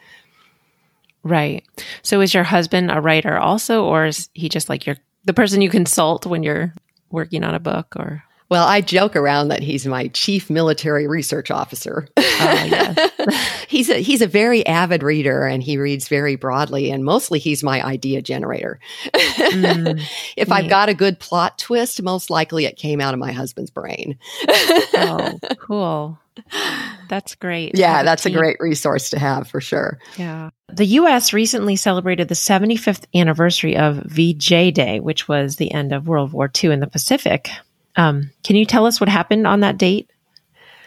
[1.24, 1.64] Right.
[2.02, 5.62] So is your husband a writer also, or is he just like your the person
[5.62, 6.74] you consult when you're
[7.10, 11.50] working on a book or well, I joke around that he's my chief military research
[11.50, 12.08] officer.
[12.36, 13.08] Uh,
[13.68, 17.62] he's a he's a very avid reader and he reads very broadly and mostly he's
[17.62, 18.80] my idea generator.
[19.14, 20.02] Mm,
[20.36, 23.70] if I've got a good plot twist, most likely it came out of my husband's
[23.70, 24.18] brain.
[24.48, 26.18] oh, cool.
[27.08, 27.76] That's great.
[27.76, 29.98] Yeah, that's a great resource to have for sure.
[30.16, 30.50] Yeah.
[30.68, 36.08] The US recently celebrated the 75th anniversary of VJ Day, which was the end of
[36.08, 37.50] World War II in the Pacific.
[37.96, 40.10] Um, can you tell us what happened on that date?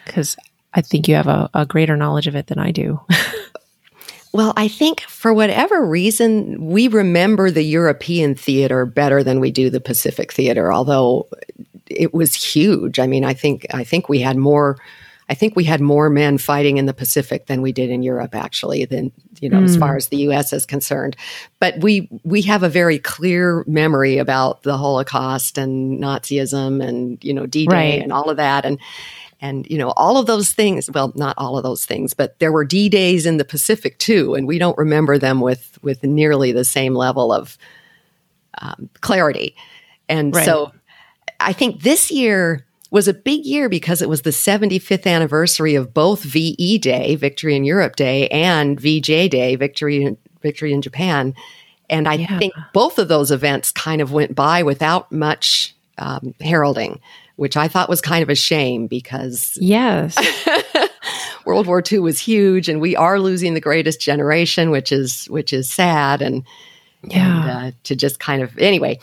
[0.04, 0.36] Because
[0.74, 3.00] I think you have a, a greater knowledge of it than I do.
[4.32, 9.70] Well, I think for whatever reason, we remember the European theater better than we do
[9.70, 11.28] the Pacific theater, although
[11.86, 12.98] it was huge.
[12.98, 14.76] I mean, I think I think we had more
[15.30, 18.34] I think we had more men fighting in the Pacific than we did in Europe,
[18.34, 19.64] actually, than you know, mm.
[19.64, 19.96] as far hmm.
[19.98, 20.52] as the U.S.
[20.52, 21.16] is concerned.
[21.60, 27.34] But we we have a very clear memory about the Holocaust and Nazism and you
[27.34, 28.02] know D-Day right.
[28.02, 28.78] and all of that, and
[29.40, 30.90] and you know all of those things.
[30.90, 34.34] Well, not all of those things, but there were D days in the Pacific too,
[34.34, 37.58] and we don't remember them with with nearly the same level of
[38.62, 39.54] um, clarity.
[40.08, 40.44] And right.
[40.46, 40.72] so,
[41.38, 45.92] I think this year was a big year because it was the 75th anniversary of
[45.92, 51.34] both VE Day, Victory in Europe Day, and VJ Day, Victory Victory in Japan.
[51.90, 52.38] And I yeah.
[52.38, 57.00] think both of those events kind of went by without much um, heralding,
[57.36, 60.16] which I thought was kind of a shame because yes,
[61.44, 65.52] World War II was huge, and we are losing the greatest generation, which is which
[65.52, 66.22] is sad.
[66.22, 66.44] And
[67.02, 67.42] yeah.
[67.42, 68.98] And, uh, to just kind of anyway.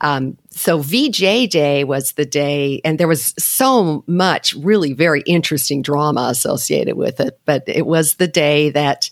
[0.00, 5.82] Um, so VJ Day was the day, and there was so much really very interesting
[5.82, 7.40] drama associated with it.
[7.44, 9.08] But it was the day that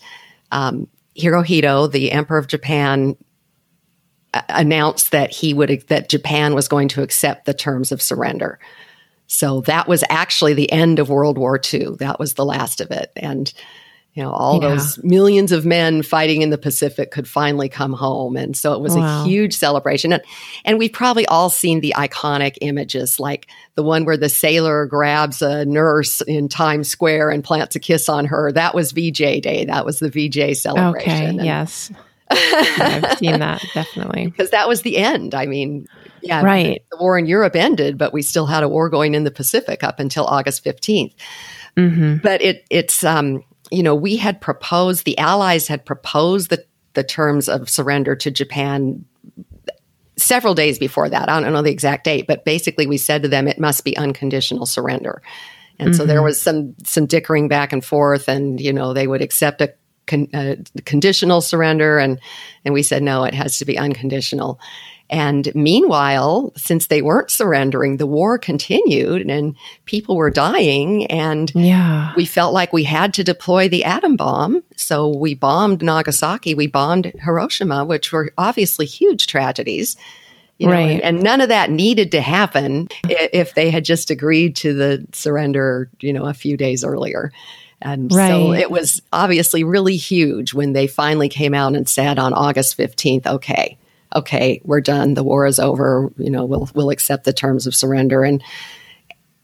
[0.51, 3.15] um, Hirohito, the Emperor of Japan,
[4.49, 8.59] announced that he would that Japan was going to accept the terms of surrender.
[9.27, 11.95] So that was actually the end of World War II.
[11.99, 13.51] That was the last of it, and
[14.17, 14.69] you know, all Yeah.
[14.69, 18.35] those millions of men fighting in the Pacific could finally come home.
[18.35, 19.21] And so it was Wow.
[19.23, 20.11] a huge celebration.
[20.11, 20.23] And,
[20.65, 25.43] and we've probably all seen the iconic images, like the one where the sailor grabs
[25.43, 28.51] a nurse in Times Square and plants a kiss on her.
[28.51, 29.65] That was VJ Day.
[29.65, 31.11] That was the VJ celebration.
[31.13, 31.25] Okay.
[31.25, 31.91] And- Yes.
[32.31, 34.25] I've seen that definitely.
[34.25, 35.35] because that was the end.
[35.35, 35.85] I mean,
[36.21, 36.81] yeah, Right.
[36.91, 39.83] The war in Europe ended, but we still had a war going in the Pacific
[39.83, 41.13] up until August 15th.
[41.77, 46.63] hmm but it it's um you know we had proposed the allies had proposed the
[46.93, 49.05] the terms of surrender to japan
[50.17, 51.29] several days before that.
[51.29, 53.95] I don't know the exact date but basically we said to them it must be
[53.95, 55.21] unconditional surrender.
[55.79, 59.21] And so there was some some dickering back and forth and you know they would
[59.21, 59.73] accept a
[60.07, 62.19] con, uh, conditional surrender and
[62.65, 64.59] and we said no it has to be unconditional
[65.09, 72.13] and meanwhile since they weren't surrendering the war continued and people were dying and Yeah.
[72.15, 74.63] we felt like we had to deploy the atom bomb.
[74.75, 79.95] So we bombed Nagasaki, we bombed Hiroshima, which were obviously huge tragedies.
[80.57, 80.89] You know, Right.
[81.03, 85.05] and, and none of that needed to happen if they had just agreed to the
[85.13, 87.31] surrender, you know, a few days earlier.
[87.79, 92.33] And so it was obviously really huge when they finally came out and said on
[92.33, 93.77] August 15th, okay,
[94.15, 95.13] okay, we're done.
[95.13, 96.11] The war is over.
[96.17, 98.23] You know, we'll, we'll accept the terms of surrender.
[98.23, 98.43] And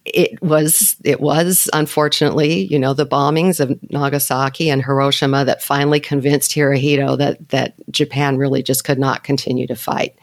[0.06, 6.02] it was it was unfortunately you know the bombings of Nagasaki and Hiroshima that finally
[6.02, 10.16] convinced Hirohito that that Japan really just could not continue to fight.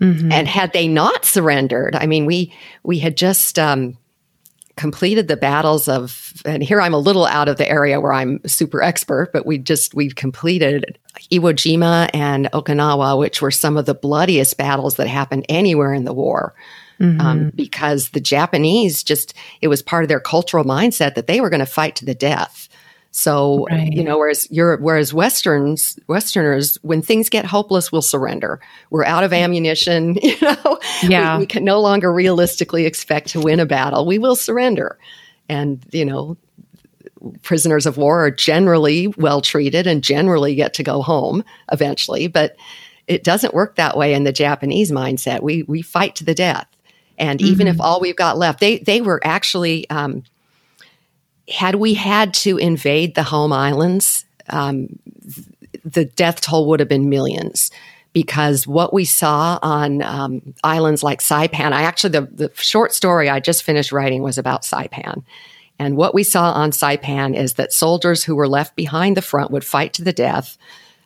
[0.00, 0.32] Mhm.
[0.32, 3.96] And had they not surrendered, I mean, we we had just um,
[4.76, 8.40] completed the battles of, and here I'm a little out of the area where I'm
[8.46, 10.98] super expert, but we just we've completed
[11.32, 16.04] Iwo Jima and Okinawa, which were some of the bloodiest battles that happened anywhere in
[16.04, 16.54] the war
[17.00, 17.20] Mhm.
[17.20, 21.50] um, because the Japanese just it was part of their cultural mindset that they were
[21.50, 22.65] going to fight to the death.
[23.16, 23.90] So Right.
[23.90, 28.60] you know, whereas Europe, whereas Westerns, Westerners, when things get hopeless, we'll surrender.
[28.90, 30.18] We're out of ammunition.
[30.22, 31.36] You know, Yeah.
[31.38, 34.04] we, we can no longer realistically expect to win a battle.
[34.04, 34.98] We will surrender,
[35.48, 36.36] and you know,
[37.42, 42.26] prisoners of war are generally well treated and generally get to go home eventually.
[42.28, 42.54] But
[43.06, 45.40] it doesn't work that way in the Japanese mindset.
[45.42, 46.66] We we fight to the death,
[47.18, 49.88] and even if all we've got left, they they were actually.
[49.88, 50.22] Um,
[51.48, 54.98] had we had to invade the home islands, um,
[55.84, 57.70] the death toll would have been millions.
[58.12, 63.28] Because what we saw on um, islands like Saipan, I actually, the, the short story
[63.28, 65.22] I just finished writing was about Saipan.
[65.78, 69.50] And what we saw on Saipan is that soldiers who were left behind the front
[69.50, 70.56] would fight to the death,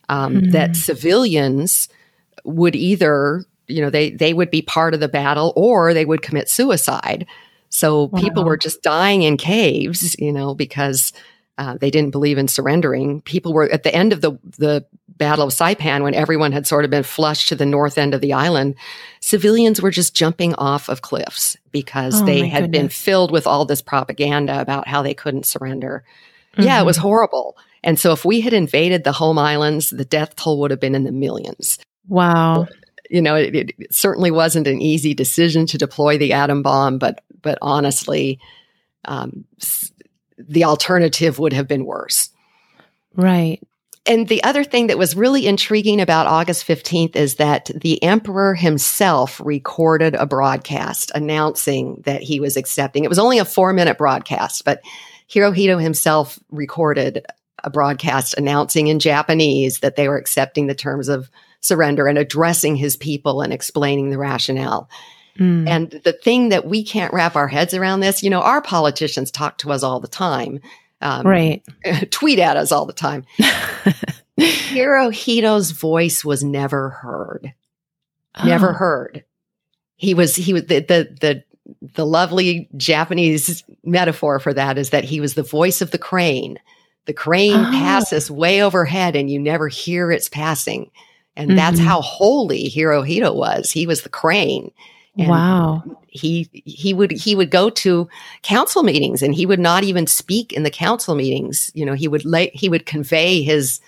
[0.08, 1.88] um, that civilians
[2.44, 6.22] would either, you know, they, they would be part of the battle or they would
[6.22, 7.26] commit suicide.
[7.70, 11.12] So people were just dying in caves, you know, because
[11.56, 13.22] uh, they didn't believe in surrendering.
[13.22, 16.86] People were at the end of the the Battle of Saipan, when everyone had sort
[16.86, 18.74] of been flushed to the north end of the island.
[19.20, 23.66] Civilians were just jumping off of cliffs because Oh, they had been filled with all
[23.66, 26.04] this propaganda about how they couldn't surrender.
[26.56, 27.58] Yeah, it was horrible.
[27.84, 30.94] And so if we had invaded the home islands, the death toll would have been
[30.94, 31.78] in the millions
[32.08, 32.66] Wow.
[33.10, 37.22] you know, it, it certainly wasn't an easy decision to deploy the atom bomb, but
[37.42, 38.38] but honestly,
[39.04, 39.44] um,
[40.38, 42.30] the alternative would have been worse.
[43.14, 43.60] Right.
[44.06, 48.54] And the other thing that was really intriguing about August 15th is that the emperor
[48.54, 53.04] himself recorded a broadcast announcing that he was accepting.
[53.04, 54.80] It was only a four minute broadcast, but
[55.30, 57.24] Hirohito himself recorded
[57.62, 62.76] a broadcast announcing in Japanese that they were accepting the terms of surrender and addressing
[62.76, 64.88] his people and explaining the rationale.
[65.38, 65.68] Mm.
[65.68, 69.30] And the thing that we can't wrap our heads around this, you know, our politicians
[69.30, 70.60] talk to us all the time,
[71.00, 71.62] um, right.
[72.10, 73.24] tweet at us all the time.
[74.38, 77.52] Hirohito's voice was never heard.
[78.44, 78.74] Never Oh.
[78.74, 79.24] heard.
[79.96, 81.44] He was he was the, the the
[81.94, 86.58] the lovely Japanese metaphor for that is that he was the voice of the crane.
[87.06, 87.70] The crane Oh.
[87.70, 90.90] passes way overhead and you never hear its passing.
[91.36, 91.84] And that's Mhm.
[91.84, 93.70] how holy Hirohito was.
[93.70, 94.70] He was the crane.
[95.18, 95.82] And wow.
[96.08, 98.08] he he would he would go to
[98.42, 102.06] council meetings and he would not even speak in the council meetings you know he
[102.06, 103.80] would lay, he would convey his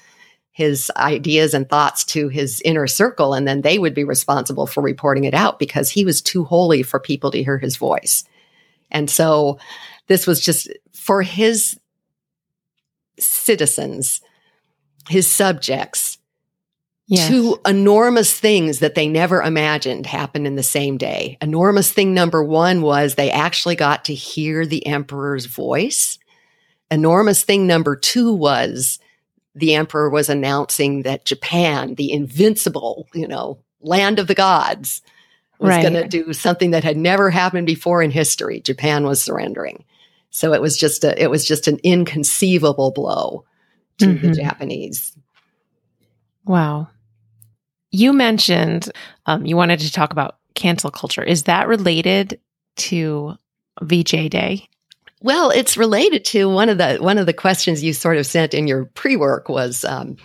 [0.50, 4.82] his ideas and thoughts to his inner circle and then they would be responsible for
[4.82, 8.24] reporting it out because he was too holy for people to hear his voice
[8.90, 9.58] and so
[10.08, 11.78] this was just for his
[13.18, 14.20] citizens
[15.08, 16.18] his subjects
[17.12, 17.28] Yes.
[17.28, 21.36] two enormous things that they never imagined happened in the same day.
[21.42, 26.18] Enormous thing number one was they actually got to hear the emperor's voice.
[26.90, 28.98] enormous thing number two was
[29.54, 35.02] the emperor was announcing that Japan, the invincible, you know, land of the gods,
[35.58, 35.82] was right.
[35.82, 38.60] going to do something that had never happened before in history.
[38.60, 39.84] Japan was surrendering.
[40.30, 43.44] So it was just a it was just an inconceivable blow
[43.98, 44.28] to mm-hmm.
[44.28, 45.14] the Japanese.
[46.46, 46.88] Wow.
[47.92, 48.90] You mentioned
[49.26, 51.22] um, you wanted to talk about cancel culture.
[51.22, 52.40] Is that related
[52.76, 53.36] to
[53.82, 54.68] VJ Day?
[55.20, 58.54] Well, it's related to one of the one of the questions you sort of sent
[58.54, 60.16] in your pre-work was um,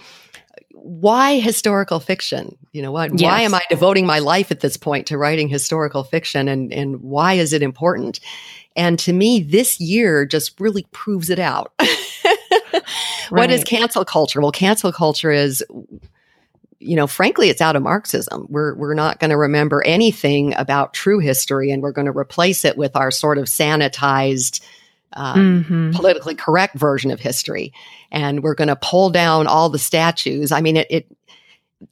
[0.74, 2.58] why historical fiction?
[2.72, 3.22] You know, why, yes.
[3.22, 7.02] why am I devoting my life at this point to writing historical fiction, and and
[7.02, 8.20] why is it important?
[8.76, 11.74] And to me, this year just really proves it out.
[11.80, 12.84] right.
[13.30, 14.40] What is cancel culture?
[14.40, 15.62] Well, cancel culture is
[16.80, 18.46] you know, frankly, it's out of Marxism.
[18.50, 22.66] We're we're not going to remember anything about true history, and we're going to replace
[22.66, 24.62] it with our sort of sanitized,
[25.14, 25.92] um, mm-hmm.
[25.92, 27.74] politically correct version of history.
[28.12, 30.52] And we're going to pull down all the statues.
[30.52, 31.18] I mean, it, it.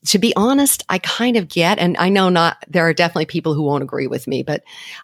[0.07, 2.57] To be honest, I kind of get, and I know not.
[2.67, 4.63] There are definitely people who won't agree with me, but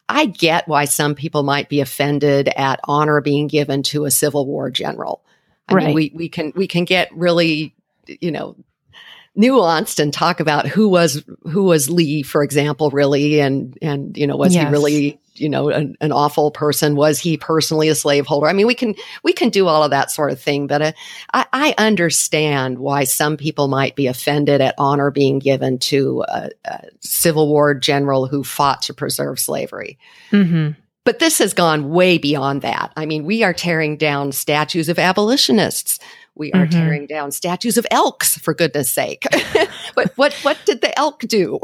[0.10, 4.46] I get why some people might be offended at honor being given to a Civil
[4.46, 5.24] War general.
[5.68, 5.86] I right.
[5.88, 7.76] mean, we we can we can get really,
[8.08, 8.56] you know,
[9.38, 14.28] nuanced and talk about who was who was Lee, for example, really, and and you
[14.28, 14.66] know was yes.
[14.66, 16.96] he really you know an, an, awful person?
[16.96, 18.48] Was he personally a slaveholder?
[18.48, 20.92] I mean, we can we can do all of that sort of thing, but uh,
[21.34, 26.50] I, I, understand why some people might be offended at honor being given to a,
[26.66, 29.98] a Civil War general who fought to preserve slavery.
[30.32, 30.72] Mm-hmm.
[31.04, 32.94] But this has gone way beyond that.
[32.96, 36.00] I mean, we are tearing down statues of abolitionists
[36.36, 36.80] we are mm-hmm.
[36.80, 39.26] tearing down statues of elks, for goodness sake.
[39.96, 41.60] but what, what did the elk do?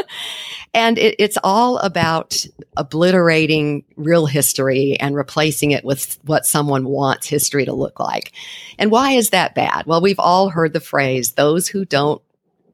[0.74, 2.44] and it, it's all about
[2.76, 8.32] obliterating real history and replacing it with what someone wants history to look like.
[8.78, 9.86] And why is that bad?
[9.86, 12.22] Well, we've all heard the phrase, those who don't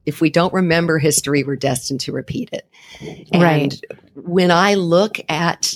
[0.05, 2.69] if we don't remember history, we're destined to repeat it.
[3.31, 3.81] And right.
[4.13, 5.73] when I look at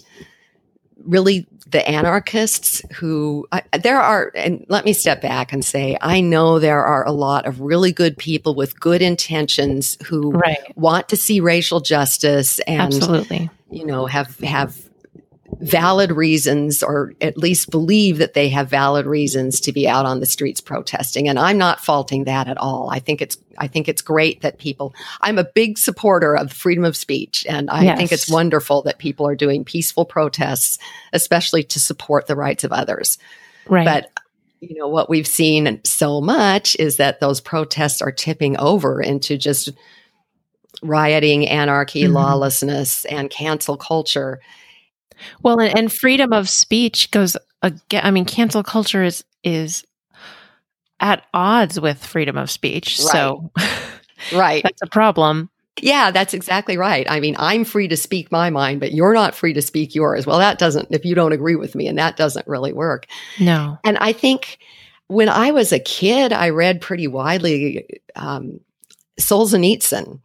[1.03, 6.21] really the anarchists who I, there are, and let me step back and say, I
[6.21, 10.57] know there are a lot of really good people with good intentions who right.
[10.75, 14.88] want to see racial justice and, absolutely, you know, have have
[15.61, 20.21] valid reasons or at least believe that they have valid reasons to be out on
[20.21, 22.89] the streets protesting and I'm not faulting that at all.
[22.89, 26.85] I think it's I think it's great that people I'm a big supporter of freedom
[26.85, 27.97] of speech and I yes.
[27.97, 30.79] think it's wonderful that people are doing peaceful protests
[31.11, 33.17] especially to support the rights of others.
[33.67, 33.85] Right.
[33.85, 34.11] But
[34.61, 39.37] you know what we've seen so much is that those protests are tipping over into
[39.37, 39.71] just
[40.81, 42.13] rioting, anarchy, mm-hmm.
[42.13, 44.39] lawlessness and cancel culture
[45.41, 48.01] well, and, and freedom of speech goes again.
[48.03, 49.85] I mean, cancel culture is is
[50.99, 52.99] at odds with freedom of speech.
[52.99, 53.11] Right.
[53.11, 53.51] So,
[54.33, 55.49] right, that's a problem.
[55.81, 57.09] Yeah, that's exactly right.
[57.09, 60.25] I mean, I'm free to speak my mind, but you're not free to speak yours.
[60.25, 63.07] Well, that doesn't, if you don't agree with me, and that doesn't really work.
[63.39, 63.77] No.
[63.85, 64.59] And I think
[65.07, 68.59] when I was a kid, I read pretty widely um,
[69.19, 70.19] Solzhenitsyn.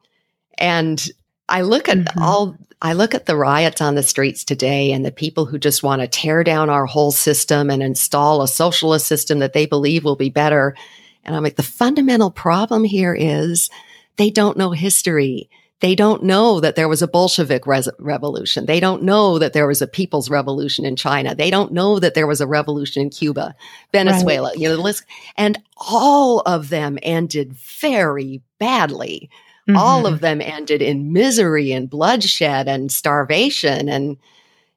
[0.59, 1.11] And
[1.49, 2.23] I look at mm-hmm.
[2.23, 5.83] all I look at the riots on the streets today and the people who just
[5.83, 10.05] want to tear down our whole system and install a socialist system that they believe
[10.05, 10.77] will be better.
[11.25, 13.71] And I'm like, the fundamental problem here is
[14.17, 15.49] they don't know history.
[15.81, 18.67] They don't know that there was a Bolshevik res- revolution.
[18.67, 21.35] They don't know that there was a people's revolution in China.
[21.35, 23.55] They don't know that there was a revolution in Cuba,
[23.93, 24.59] Venezuela, right.
[24.59, 25.05] you know, the list.
[25.37, 29.31] And all of them ended very badly.
[29.68, 29.77] Mm-hmm.
[29.79, 34.16] All of them ended in misery and bloodshed and starvation and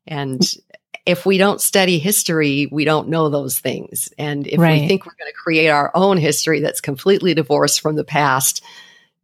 [0.09, 0.41] and
[1.07, 4.09] if we don't study history, we don't know those things.
[4.17, 4.81] And if right.
[4.81, 8.61] we think we're going to create our own history that's completely divorced from the past,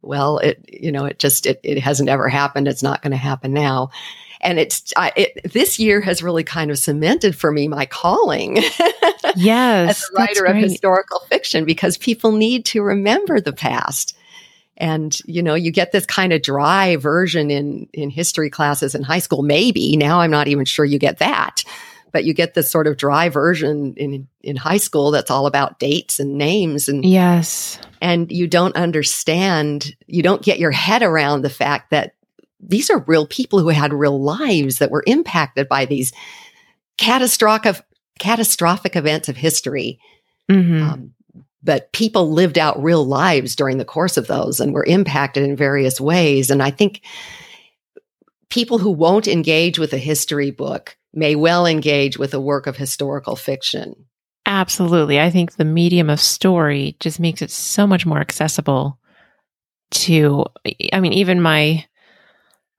[0.00, 2.68] well, it you know it just it, it hasn't ever happened.
[2.68, 3.90] It's not going to happen now.
[4.40, 8.62] And it's I, it, this year has really kind of cemented for me my calling.
[9.36, 14.16] Yes, as a writer of historical fiction, because people need to remember the past
[14.76, 19.02] and you know you get this kind of dry version in in history classes in
[19.02, 19.42] high school.
[19.42, 21.64] Maybe now i'm not even sure you get that
[22.14, 25.80] but you get this sort of dry version in in high school that's all about
[25.80, 27.78] dates and names and yes.
[28.00, 32.14] And you don't understand you don't get your head around the fact that
[32.60, 36.12] these are real people who had real lives that were impacted by these
[36.98, 37.84] catastrophic
[38.20, 39.98] catastrophic events of history.
[40.48, 40.82] Mm-hmm.
[40.82, 41.14] um,
[41.64, 45.56] but people lived out real lives during the course of those and were impacted in
[45.56, 46.50] various ways.
[46.50, 47.00] And I think
[48.50, 52.76] people who won't engage with a history book may well engage with a work of
[52.76, 53.94] historical fiction.
[54.46, 55.18] Absolutely.
[55.18, 58.98] I think the medium of story just makes it so much more accessible
[59.90, 60.44] to
[60.92, 61.86] I mean even my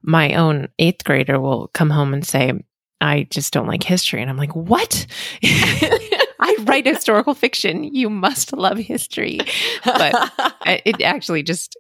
[0.02, 2.54] my own 8th grader will come home and say
[3.02, 5.06] I just don't like history and I'm like, "What?"
[6.40, 7.84] I write historical fiction.
[7.84, 9.40] You must love history.
[9.84, 10.32] But
[10.66, 11.78] it actually just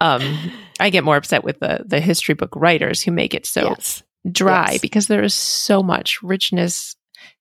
[0.00, 0.22] um
[0.80, 4.02] I get more upset with the the history book writers who make it so yes.
[4.30, 4.80] dry Yes.
[4.80, 6.96] because there is so much richness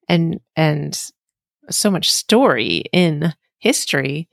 [0.07, 0.99] and and
[1.69, 4.27] so much story in history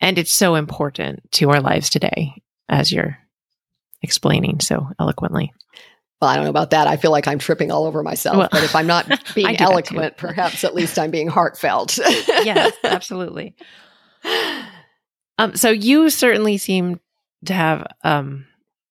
[0.00, 2.34] and it's so important to our lives today
[2.68, 3.18] as you're
[4.02, 5.52] explaining so eloquently
[6.20, 6.86] Well, I don't know about that.
[6.88, 8.36] I feel like I'm tripping all over myself.
[8.36, 9.64] Well, but if I'm not being do that too.
[9.64, 11.98] eloquent, perhaps at least I'm being heartfelt.
[12.28, 13.54] yes absolutely
[15.38, 17.00] um so you certainly seem
[17.44, 18.46] to have um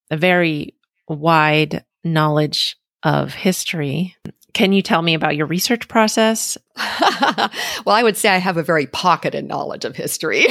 [0.10, 0.74] a very
[1.08, 4.16] wide knowledge of history
[4.58, 6.58] can you tell me about your research process
[7.02, 10.46] well, I would say I have a very pocketed knowledge of history.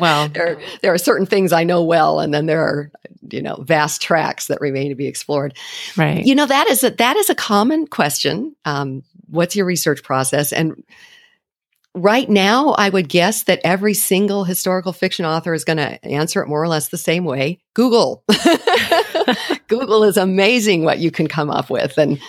[0.00, 2.90] Well- there there are certain things I know well, and then there are
[3.30, 5.56] you know vast tracks that remain to be explored.
[5.96, 8.54] right You know that is a that is a common question.
[8.64, 10.52] Um, what's your research process?
[10.52, 10.84] And
[11.94, 16.42] right now, I would guess that every single historical fiction author is going to answer
[16.42, 17.60] it more or less the same way.
[17.74, 18.24] Google.
[19.68, 22.20] Google is amazing what you can come up with, and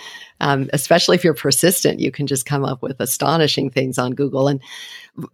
[0.41, 4.47] um, especially if you're persistent, you can just come up with astonishing things on Google.
[4.47, 4.61] And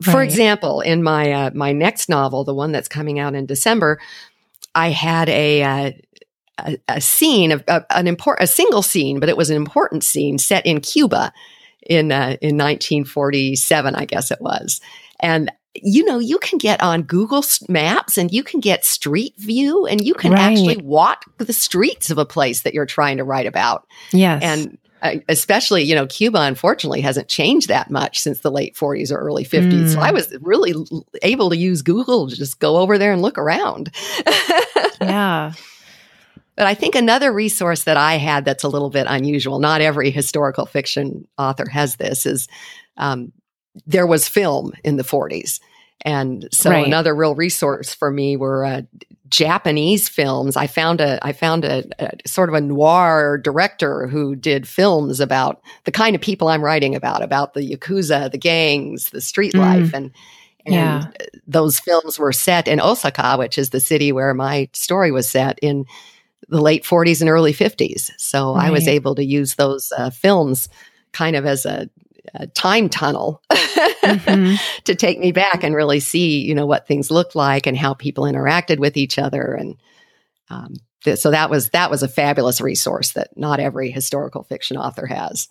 [0.02, 0.30] for Right.
[0.30, 4.00] example, in my uh, my next novel, the one that's coming out in December,
[4.76, 5.92] I had a uh,
[6.60, 10.04] a, a scene of a, an important a single scene, but it was an important
[10.04, 11.32] scene set in Cuba
[11.82, 14.82] in uh, in 1947, I guess it was,
[15.20, 15.52] and.
[15.82, 20.04] You know, you can get on Google Maps and you can get Street View and
[20.04, 20.42] you can Right.
[20.42, 23.86] actually walk the streets of a place that you're trying to write about.
[24.12, 24.89] yes And uh,
[25.28, 29.46] especially, you know, Cuba unfortunately hasn't changed that much since the late 40s or early
[29.46, 29.94] 50s.
[29.94, 30.04] So Mm.
[30.04, 30.74] I was really
[31.22, 33.94] able to use Google to just go over there and look around.
[35.02, 35.54] yeah
[36.56, 40.12] But I think another resource that I had that's a little bit unusual, not every
[40.12, 42.50] historical fiction author has this, is
[42.98, 43.32] um,
[43.88, 45.62] there was film in the 40s.
[46.06, 46.86] And so Right.
[46.86, 48.82] another real resource for me were uh,
[49.30, 50.56] Japanese films.
[50.58, 55.20] I found a I found a, a sort of a noir director who did films
[55.20, 59.54] about the kind of people I'm writing about, about the yakuza, the gangs, the street
[59.54, 59.60] Mm.
[59.60, 60.12] life, and
[60.66, 61.06] and Yeah.
[61.48, 65.60] those films were set in Osaka, which is the city where my story was set
[65.62, 65.86] in
[66.48, 68.12] the late 40s and early 50s.
[68.18, 70.68] So I was able to use those uh, films
[71.12, 71.90] kind of as a,
[72.36, 73.42] a time tunnel
[74.04, 74.58] Mhm.
[74.86, 77.94] to take me back and really see, you know, what things looked like and how
[77.94, 79.54] people interacted with each other.
[79.54, 79.76] And
[80.50, 84.78] um, th- so that was that was a fabulous resource that not every historical fiction
[84.78, 85.48] author has.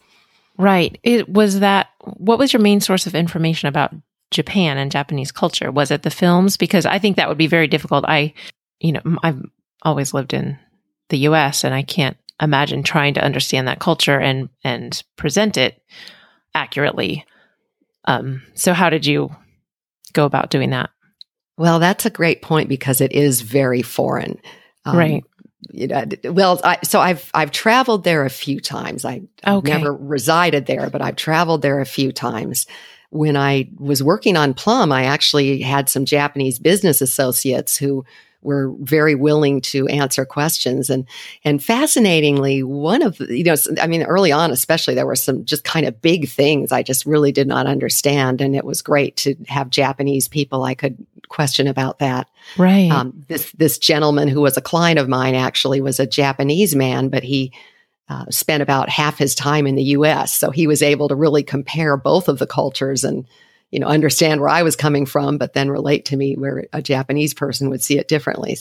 [0.56, 0.98] Right.
[1.02, 3.94] It was that what was your main source of information about
[4.30, 5.70] Japan and Japanese culture?
[5.70, 6.56] Was it the films?
[6.56, 8.04] Because I think that would be very difficult.
[8.06, 8.34] I,
[8.80, 9.40] you know, I've
[9.82, 10.58] always lived in
[11.10, 15.80] the US and I can't imagine trying to understand that culture and and present it
[16.62, 17.24] accurately.
[18.04, 19.30] Um so how did you
[20.12, 20.90] go about doing that?
[21.56, 24.38] Well, that's a great point because it is very foreign.
[24.84, 25.24] Um, Right.
[25.70, 29.04] You know, well, I, so I've I've traveled there a few times.
[29.04, 29.72] I, I've Okay.
[29.72, 32.66] never resided there, but I've traveled there a few times.
[33.10, 38.04] When I was working on Plum, I actually had some Japanese business associates who
[38.42, 41.06] were very willing to answer questions and
[41.44, 45.44] and fascinatingly one of the, you know i mean early on especially there were some
[45.44, 49.16] just kind of big things i just really did not understand and it was great
[49.16, 52.90] to have japanese people i could question about that Right.
[52.90, 57.08] um, this this gentleman who was a client of mine actually was a Japanese man,
[57.08, 57.52] but he
[58.08, 60.34] uh, spent about half his time in the U.S.
[60.34, 63.26] So he was able to really compare both of the cultures and
[63.70, 66.80] you know understand where I was coming from, but then relate to me where a
[66.82, 68.56] Japanese person would see it differently.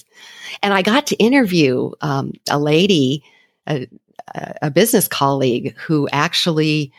[0.62, 3.24] And I got to interview um, a lady,
[3.68, 3.88] a,
[4.62, 6.92] a business colleague who actually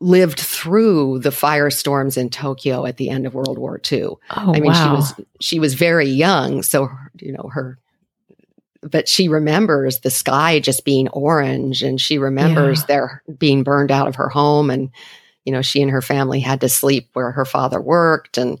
[0.00, 4.02] lived through the firestorms in Tokyo at the end of World War II.
[4.04, 4.74] oh, I mean, wow.
[4.84, 7.78] she was she was very young, so her- you know her,
[8.82, 12.86] but she remembers the sky just being orange, and she remembers Yeah.
[12.86, 14.90] their being burned out of her home, and
[15.48, 18.60] you know she and her family had to sleep where her father worked, and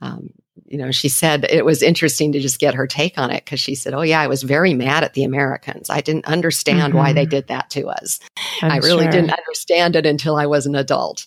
[0.00, 0.30] um,
[0.66, 3.58] you know she said it was interesting to just get her take on it because
[3.58, 5.90] she said, "Oh yeah, I was very mad at the Americans.
[5.90, 7.30] I didn't understand why they Mhm.
[7.30, 8.20] did that to us.
[8.62, 9.12] I'm I really sure.
[9.12, 11.26] didn't understand it until I was an adult."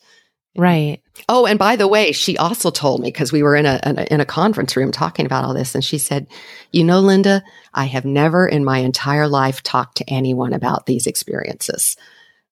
[0.55, 1.01] Right.
[1.27, 3.99] Oh, and by the way, she also told me because we were in a, in
[3.99, 6.27] a in a conference room talking about all this, and she said,
[6.71, 7.43] "You know, Linda,
[7.73, 11.97] I have never in my entire life talked to anyone about these experiences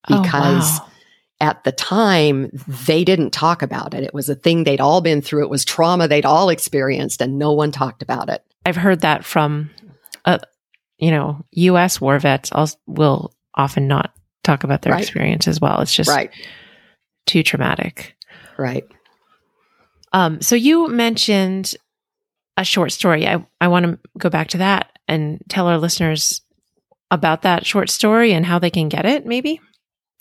[0.10, 0.91] Oh, because wow.
[1.42, 2.50] At the time,
[2.88, 4.04] they didn't talk about it.
[4.04, 5.44] It was a thing they'd all been through.
[5.44, 8.44] It was trauma they'd all experienced, and no one talked about it.
[8.66, 9.72] I've heard that from,
[10.24, 10.38] uh,
[11.00, 12.00] you know, U.S.
[12.00, 14.14] war vets also will often not
[14.44, 15.02] talk about their Right.
[15.02, 15.82] experience as well.
[15.82, 16.32] It's just Right,
[17.26, 18.16] too traumatic.
[18.58, 18.86] right.
[20.14, 21.74] Um, so you mentioned
[22.58, 23.28] a short story.
[23.28, 26.42] I, I want to go back to that and tell our listeners
[27.10, 29.60] about that short story and how they can get it, maybe.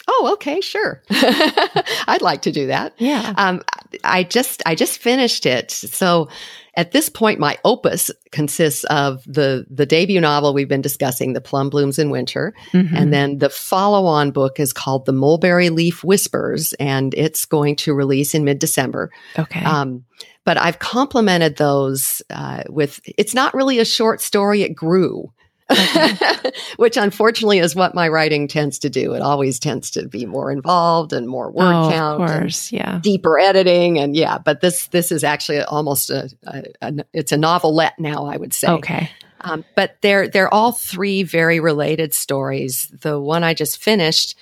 [0.09, 1.03] Oh, okay, sure.
[1.11, 2.95] I'd like to do that.
[2.99, 3.35] Yeah.
[3.37, 3.63] Um,
[4.05, 5.71] I just I just finished it.
[5.71, 6.29] So
[6.77, 11.41] at this point, my opus consists of the the debut novel we've been discussing, "The
[11.41, 12.91] Plum Blooms in Winter," Mhm.
[12.95, 17.77] and then the follow on book is called "The Mulberry Leaf Whispers," and it's going
[17.77, 19.11] to release in mid December.
[19.39, 19.63] okay.
[19.65, 20.05] Um,
[20.45, 25.33] but I've complemented those uh, with it's not really a short story; it grew.
[26.77, 29.15] Which unfortunately is what my writing tends to do.
[29.15, 32.23] It always tends to be more involved and more word oh, count.
[32.23, 32.73] of course.
[32.73, 32.99] Yeah.
[33.03, 37.37] deeper editing and yeah but this this is actually almost a, a, a it's a
[37.37, 39.11] novelette now i would say Okay.
[39.43, 44.37] um, but they're they're all three very related stories the one i just finished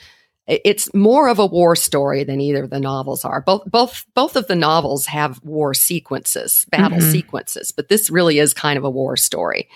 [0.46, 4.36] it's more of a war story than either of the novels are both both both
[4.36, 7.12] of the novels have war sequences battle Mhm.
[7.12, 9.68] sequences but this really is kind of a war story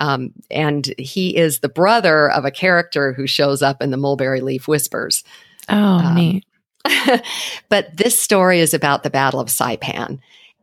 [0.00, 4.40] um, and he is the brother of a character who shows up in the mulberry
[4.40, 5.22] leaf whispers
[5.68, 6.44] Oh, Um, neat.
[7.68, 10.18] but this story is about the Battle of Saipan.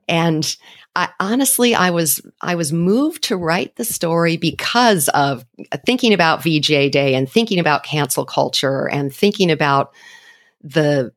[0.07, 0.55] And
[0.95, 5.45] I honestly I was I was moved to write the story because of
[5.85, 9.93] thinking about VJ Day and thinking about cancel culture and thinking about
[10.63, 11.13] the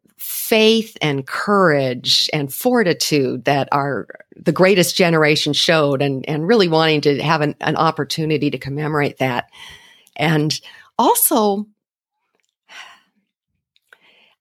[0.50, 7.00] faith and courage and fortitude that our the greatest generation showed and and really wanting
[7.00, 9.48] to have an, an opportunity to commemorate that.
[10.16, 10.60] And
[10.98, 11.66] also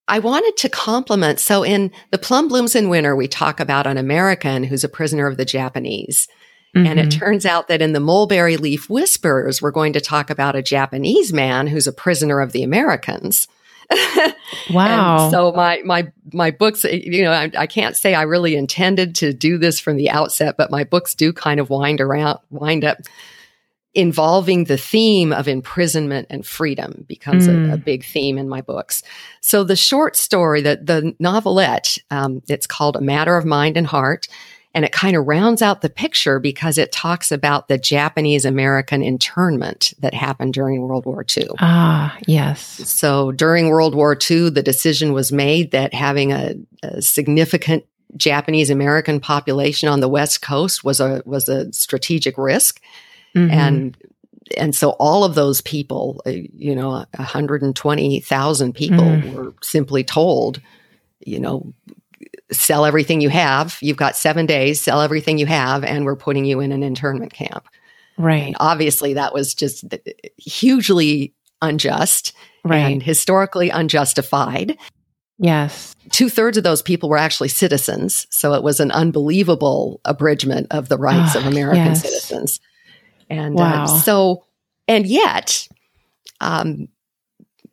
[0.07, 1.39] I wanted to complement.
[1.39, 5.28] So in The Plum Blooms in Winter, we talk about an American who's a prisoner
[5.28, 6.28] of the Japanese.
[6.74, 7.20] And it Mhm.
[7.20, 11.32] turns out that in the Mulberry Leaf Whispers, we're going to talk about a Japanese
[11.32, 13.47] man who's a prisoner of the Americans.
[14.71, 15.23] wow.
[15.23, 19.15] And so my my my books, you know, I, I can't say I really intended
[19.15, 22.83] to do this from the outset, but my books do kind of wind around, wind
[22.85, 22.99] up
[23.95, 27.71] involving the theme of imprisonment and freedom becomes Mm.
[27.71, 29.01] a, a big theme in my books.
[29.41, 33.87] So the short story, that the novelette, um, it's called A Matter of Mind and
[33.87, 34.27] Heart.
[34.76, 39.01] And it kind of rounds out the picture because it talks about the Japanese American
[39.01, 41.47] internment that happened during World War II.
[41.59, 42.61] ah, yes.
[42.88, 46.53] So during World War II, the decision was made that having a,
[46.84, 47.84] a significant
[48.15, 52.80] Japanese American population on the West Coast was a was a strategic risk,
[53.36, 53.51] Mhm.
[53.51, 53.97] and
[54.57, 59.34] and so all of those people, uh, you know, 120,000 people Mm.
[59.34, 60.61] were simply told,
[61.26, 61.74] you know,
[62.52, 63.78] sell everything you have.
[63.82, 67.34] You've got seven days, sell everything you have, and we're putting you in an internment
[67.34, 67.68] camp.
[68.18, 68.47] right.
[68.47, 69.86] And obviously, that was just
[70.38, 72.34] hugely unjust
[72.66, 72.80] Right.
[72.80, 74.78] and historically unjustified.
[75.38, 75.95] yes.
[76.12, 78.26] Two thirds of those people were actually citizens.
[78.32, 82.02] So it was an unbelievable abridgment of the rights of Ah, American yes.
[82.02, 82.60] citizens.
[83.30, 83.84] And Wow.
[83.84, 84.43] uh, so,
[84.88, 85.68] and yet,
[86.41, 86.88] um,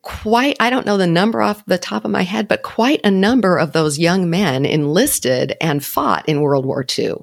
[0.07, 3.11] quite, I don't know the number off the top of my head, but quite a
[3.11, 7.15] number of those young men enlisted and fought in World War II.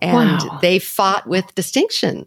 [0.00, 0.58] And Wow.
[0.62, 2.26] they fought with distinction.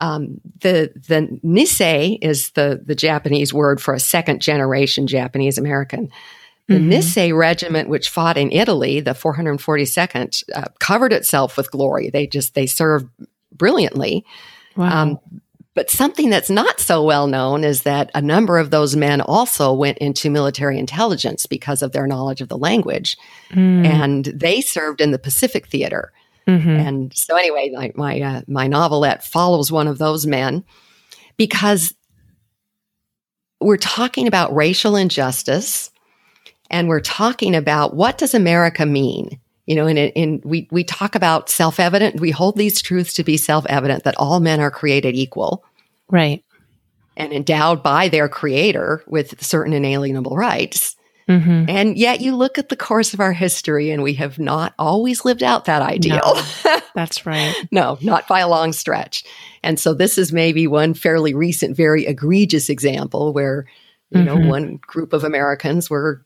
[0.00, 6.10] Um, the the Nisei is the the Japanese word for a second generation Japanese American.
[6.68, 6.92] The Mhm.
[6.92, 12.10] Nisei regiment, which fought in Italy, the 442nd, uh, covered itself with glory.
[12.10, 13.06] They just they served
[13.52, 14.24] brilliantly.
[14.76, 15.02] Wow.
[15.02, 15.18] Um,
[15.76, 19.72] but something that's not so well known is that a number of those men also
[19.72, 23.16] went into military intelligence because of their knowledge of the language,
[23.52, 23.86] Mm.
[23.86, 26.12] and they served in the Pacific Theater.
[26.48, 26.78] Mhm.
[26.80, 30.64] And so, anyway, my my, uh, my novelette follows one of those men
[31.36, 31.94] because
[33.60, 35.90] we're talking about racial injustice,
[36.70, 39.38] and we're talking about what does America mean.
[39.66, 42.20] You know, and, and we we talk about self evident.
[42.20, 45.64] We hold these truths to be self evident that all men are created equal
[46.08, 46.44] right.
[47.16, 50.96] and endowed by their creator with certain inalienable rights.
[51.28, 54.74] hmm And yet, you look at the course of our history, and we have not
[54.78, 56.36] always lived out that ideal.
[56.94, 57.54] That's right.
[57.70, 59.24] No, not by a long stretch.
[59.62, 63.66] And so this is maybe one fairly recent, very egregious example where,
[64.10, 64.48] you know, Mhm.
[64.48, 66.24] one group of Americans were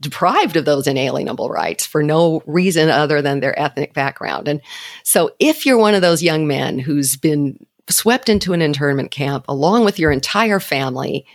[0.00, 4.48] deprived of those inalienable rights for no reason other than their ethnic background.
[4.48, 4.60] And
[5.04, 9.44] so if you're one of those young men who's been swept into an internment camp
[9.48, 11.26] along with your entire family,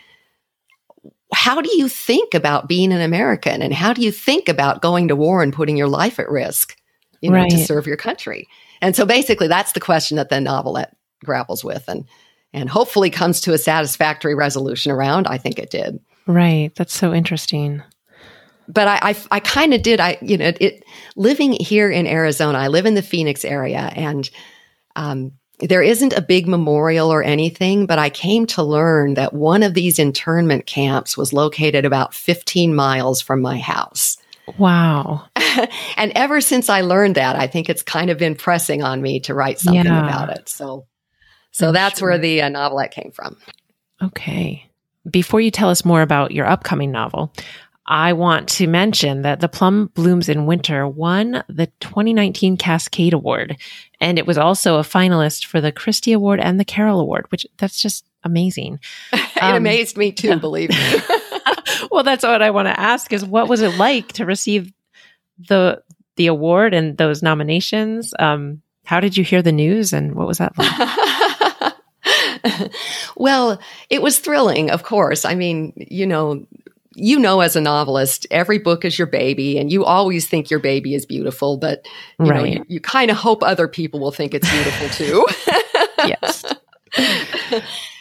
[1.34, 5.08] how do you think about being an American and how do you think about going
[5.08, 6.76] to war and putting your life at risk,
[7.22, 7.52] you know, Right.
[7.52, 8.48] to serve your country?
[8.82, 12.06] And so basically that's the question that the novelette grapples with and
[12.54, 15.26] and hopefully comes to a satisfactory resolution around.
[15.28, 16.00] I think it did.
[16.28, 16.76] Right.
[16.76, 17.82] That's so interesting.
[18.68, 20.84] But I I, I kind of did I you know it
[21.16, 24.30] living here in Arizona, I live in the Phoenix area and
[24.98, 25.32] um
[25.62, 29.74] there isn't a big memorial or anything, but I came to learn that one of
[29.74, 34.18] these internment camps was located about 15 miles from my house.
[34.58, 35.26] Wow.
[35.98, 39.20] and ever since I learned that, I think it's kind of been pressing on me
[39.22, 40.04] to write something Yeah.
[40.04, 40.50] about it.
[40.50, 40.88] So,
[41.52, 42.10] so I'm that's sure.
[42.10, 43.38] where the uh, novelette came from.
[44.02, 44.66] Okay.
[45.10, 47.34] Before you tell us more about your upcoming novel,
[47.92, 53.58] I want to mention that The Plum Blooms in Winter won the 2019 Cascade Award.
[54.00, 57.46] And it was also a finalist for the Christie Award and the Carol Award, which
[57.58, 58.80] that's just amazing.
[59.14, 60.36] it Um, amazed me too, yeah.
[60.36, 60.78] believe me.
[61.92, 64.72] well, that's what I want to ask is what was it like to receive
[65.50, 65.84] the
[66.16, 68.14] the award and those nominations?
[68.18, 71.74] Um, how did you hear the news and what was that like?
[73.18, 75.26] well, it was thrilling, of course.
[75.26, 76.46] I mean, you know,
[76.96, 80.60] you know, as a novelist, every book is your baby, and you always think your
[80.60, 81.86] baby is beautiful, but
[82.20, 82.54] you know, Right.
[82.54, 85.26] you, you kind of hope other people will think it's beautiful too.
[86.00, 86.44] yes.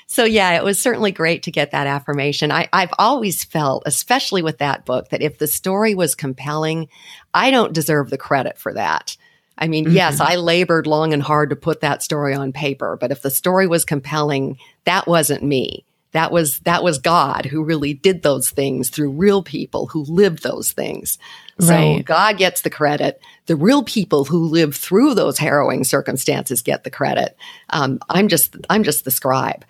[0.07, 2.51] So yeah, it was certainly great to get that affirmation.
[2.51, 6.88] I, I've always felt, especially with that book, that if the story was compelling,
[7.32, 9.16] I don't deserve the credit for that.
[9.57, 10.32] I mean, yes, mm-hmm.
[10.32, 13.68] I labored long and hard to put that story on paper, but if the story
[13.68, 15.84] was compelling, that wasn't me.
[16.12, 20.42] That was that was God who really did those things through real people who lived
[20.42, 21.18] those things.
[21.61, 22.04] So Right.
[22.04, 23.20] God gets the credit.
[23.46, 27.36] The real people who live through those harrowing circumstances get the credit.
[27.68, 29.64] Um, I'm just I'm just the scribe.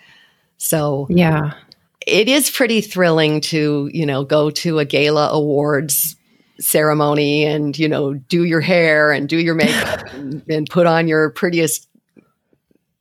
[0.56, 1.52] So Yeah.
[2.06, 6.16] it is pretty thrilling to, you know, go to a gala awards
[6.58, 11.08] ceremony and, you know, do your hair and do your makeup and, and put on
[11.08, 11.88] your prettiest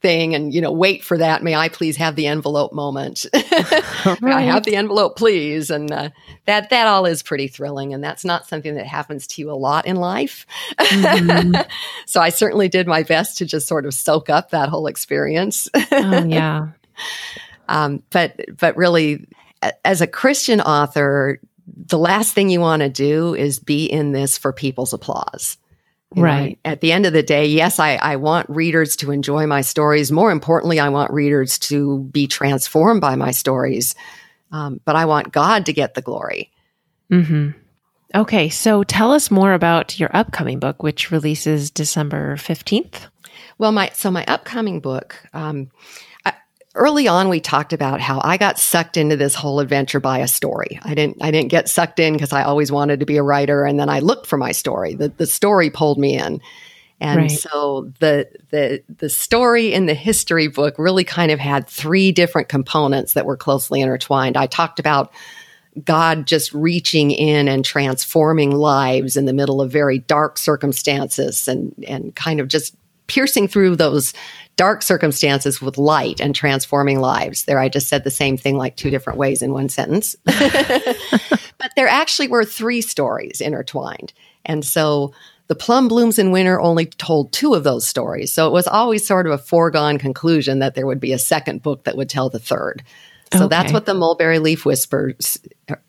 [0.01, 1.43] thing and, you know, wait for that.
[1.43, 3.25] May I please have the envelope moment?
[3.33, 5.69] May I have the envelope, please.
[5.69, 6.09] And uh,
[6.45, 7.93] that, that all is pretty thrilling.
[7.93, 10.45] And that's not something that happens to you a lot in life.
[10.79, 11.67] Mhm.
[12.05, 15.67] so I certainly did my best to just sort of soak up that whole experience.
[15.91, 16.69] oh, yeah.
[17.69, 19.27] Um, but but really,
[19.85, 24.39] as a Christian author, the last thing you want to do is be in this
[24.39, 25.57] for people's applause.
[26.15, 26.59] You know, Right.
[26.65, 30.11] at the end of the day, yes, I, I want readers to enjoy my stories.
[30.11, 33.93] More importantly, I want readers to be transformed by my stories.
[34.51, 36.51] Um, but I want God to get the glory.
[37.09, 37.49] hmm
[38.15, 43.07] Okay, so tell us more about your upcoming book, which releases December 15th.
[43.59, 45.15] Well, my so my upcoming book.
[45.31, 45.69] Um,
[46.79, 50.27] early on, we talked about how I got sucked into this whole adventure by a
[50.27, 50.79] story.
[50.81, 51.17] I didn't.
[51.21, 53.89] I didn't get sucked in because I always wanted to be a writer, and then
[53.89, 54.95] I looked for my story.
[54.95, 56.41] The the story pulled me in,
[56.99, 57.31] and Right.
[57.31, 62.49] so the the the story in the history book really kind of had three different
[62.49, 64.37] components that were closely intertwined.
[64.37, 65.11] I talked about
[65.83, 71.73] God just reaching in and transforming lives in the middle of very dark circumstances and,
[71.87, 72.75] and kind of just
[73.07, 74.13] piercing through those
[74.59, 77.45] dark circumstances with light and transforming lives.
[77.45, 80.17] There, I just said the same thing like two different ways in one sentence.
[80.25, 84.11] but there actually were three stories intertwined.
[84.43, 85.13] And so
[85.47, 88.33] the Plum Blooms in Winter only told two of those stories.
[88.33, 91.63] So it was always sort of a foregone conclusion that there would be a second
[91.63, 92.83] book that would tell the third.
[93.31, 95.37] So that's what the Mulberry Leaf Whispers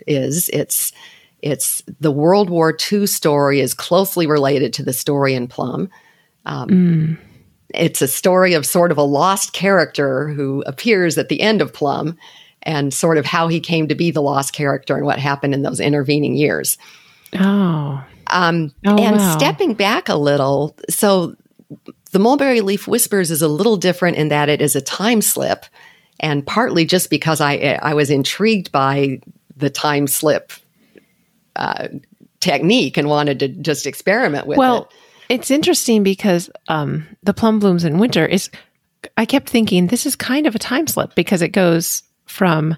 [0.06, 0.48] is.
[0.50, 0.92] It's
[1.42, 5.90] it's the World War II story is closely related to the story in Plum.
[6.46, 7.18] Um, Mm.
[7.74, 11.72] It's a story of sort of a lost character who appears at the end of
[11.72, 12.16] Plum,
[12.62, 15.62] and sort of how he came to be the lost character and what happened in
[15.62, 16.76] those intervening years.
[17.38, 19.36] Oh, Um, Oh, and wow.
[19.38, 21.34] stepping back a little, so
[22.12, 25.64] the Mulberry Leaf Whispers is a little different in that it is a time slip,
[26.18, 29.20] and partly just because I I was intrigued by
[29.56, 30.52] the time slip
[31.56, 31.88] uh,
[32.40, 34.96] technique and wanted to just experiment with well, it.
[35.30, 38.50] It's interesting because um, the plum blooms in winter is.
[39.16, 42.76] I kept thinking this is kind of a time slip because it goes from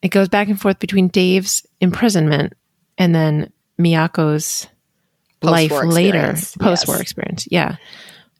[0.00, 2.54] it goes back and forth between Dave's imprisonment
[2.96, 4.66] and then Miyako's
[5.42, 7.00] life Post-war later, post war yes.
[7.00, 7.48] experience.
[7.50, 7.76] Yeah.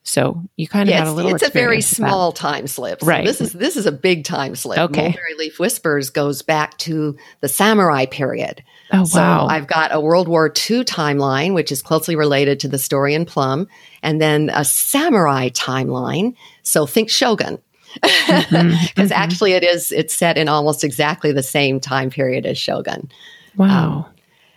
[0.06, 1.34] So you kind of Yeah, had a little.
[1.34, 1.96] it's a very with that.
[1.96, 3.00] small time slip.
[3.00, 3.24] So Right.
[3.24, 4.78] This is this is a big time slip.
[4.78, 5.02] Okay.
[5.02, 8.62] Mulberry Leaf Whispers goes back to the samurai period.
[8.92, 9.46] Oh So wow!
[9.48, 13.24] I've got a World War II timeline, which is closely related to the story in
[13.26, 13.66] Plum,
[14.00, 16.36] and then a samurai timeline.
[16.62, 17.58] So think Shogun.
[17.94, 18.56] because mm-hmm.
[19.00, 19.12] mm-hmm.
[19.12, 23.10] actually it is it's set in almost exactly the same time period as Shogun.
[23.56, 24.06] Wow.
[24.06, 24.14] Um,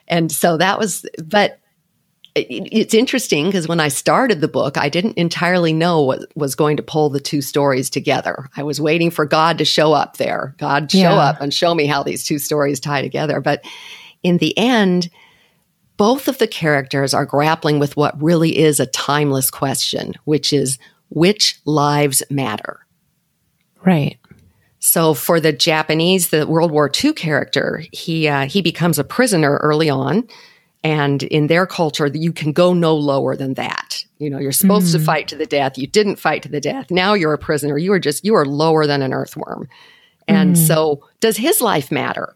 [0.07, 1.59] and so that was, but
[2.49, 6.77] it's interesting because when I started the book, I didn't entirely know what was going
[6.77, 8.49] to pull the two stories together.
[8.55, 11.15] I was waiting for God to show up there, God show yeah.
[11.15, 13.41] up and show me how these two stories tie together.
[13.41, 13.63] But
[14.23, 15.09] in the end,
[15.97, 20.79] both of the characters are grappling with what really is a timeless question, which is
[21.09, 22.85] which lives matter?
[23.85, 24.17] Right.
[24.79, 29.57] So for the Japanese, the World War II character, he uh, he becomes a prisoner
[29.57, 30.27] early on
[30.84, 34.03] and in their culture, you can go no lower than that.
[34.17, 34.99] You know, you're supposed mm.
[34.99, 35.77] to fight to the death.
[35.77, 36.89] You didn't fight to the death.
[36.89, 37.77] Now you're a prisoner.
[37.77, 39.67] You are just, you are lower than an earthworm.
[40.27, 40.67] And mm.
[40.67, 42.36] so, does his life matter?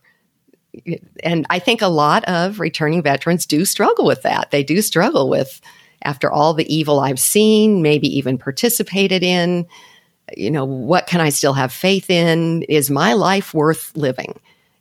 [1.23, 4.51] And I think a lot of returning veterans do struggle with that.
[4.51, 5.61] They do struggle with,
[6.03, 9.67] after all the evil I've seen, maybe even participated in,
[10.35, 12.63] you know, what can I still have faith in?
[12.63, 14.39] Is my life worth living?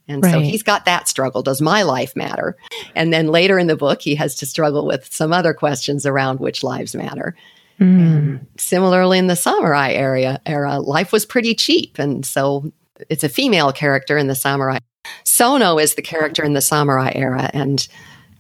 [0.09, 0.33] And right.
[0.33, 1.43] so he's got that struggle.
[1.43, 2.57] Does my life matter?
[2.95, 6.41] And then later in the book, he has to struggle with some other questions around
[6.41, 7.37] which lives matter.
[7.81, 8.47] Mm.
[8.59, 11.99] similarly, in the samurai area era, life was pretty cheap.
[11.99, 12.71] And so
[13.09, 14.79] it's a female character in the samurai.
[15.25, 17.51] Sono is the character in the samurai era.
[17.53, 17.87] And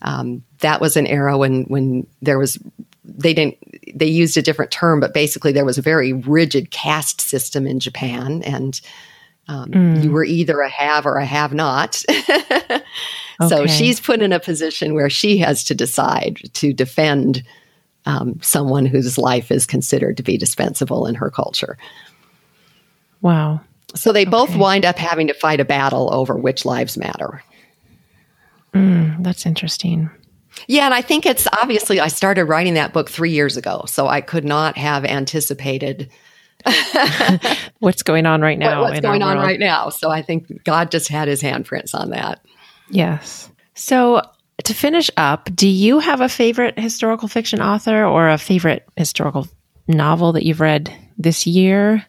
[0.03, 2.57] um, that was an era when, when there was,
[3.05, 3.57] they didn't,
[3.95, 7.81] they used a different term, but basically there was a very rigid caste system in
[7.81, 8.43] Japan.
[8.45, 8.81] And
[9.49, 10.05] um, mm.
[10.05, 12.03] You were either a have or a have not.
[12.11, 12.83] okay.
[13.49, 17.43] So she's put in a position where she has to decide to defend
[18.07, 21.77] um, someone whose life is considered to be dispensable in her culture.
[23.21, 23.61] Wow.
[23.95, 24.31] So they okay.
[24.31, 27.43] both wind up having to fight a battle over which lives matter.
[28.75, 30.11] Mm, that's interesting.
[30.67, 34.07] Yeah, and I think it's obviously I started writing that book three years ago, so
[34.07, 36.11] I could not have anticipated
[37.79, 38.83] what's going on right now.
[38.83, 39.89] What, what's going on right now.
[39.89, 42.45] So I think God just had his handprints on that.
[42.91, 43.51] Yes.
[43.75, 44.23] So
[44.65, 49.49] to finish up, do you have a favorite historical fiction author or a favorite historical
[49.89, 52.05] novel that you've read this year?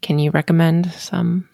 [0.00, 1.48] Can you recommend some?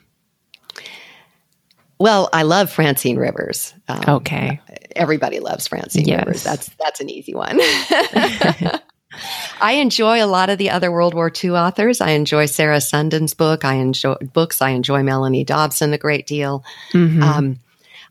[2.01, 3.75] Well, I love Francine Rivers.
[3.89, 4.61] Um, okay.
[4.97, 6.25] Everybody loves Francine yes.
[6.25, 6.45] Rivers.
[6.45, 7.59] That's that's an easy one.
[9.61, 12.01] I enjoy a lot of the other World War II authors.
[12.01, 13.65] I enjoy Sarah Sundin's book.
[13.65, 14.63] I enjoy books.
[14.63, 16.65] I enjoy Melanie Dobson a great deal.
[16.93, 17.23] Mm-hmm.
[17.23, 17.59] Um,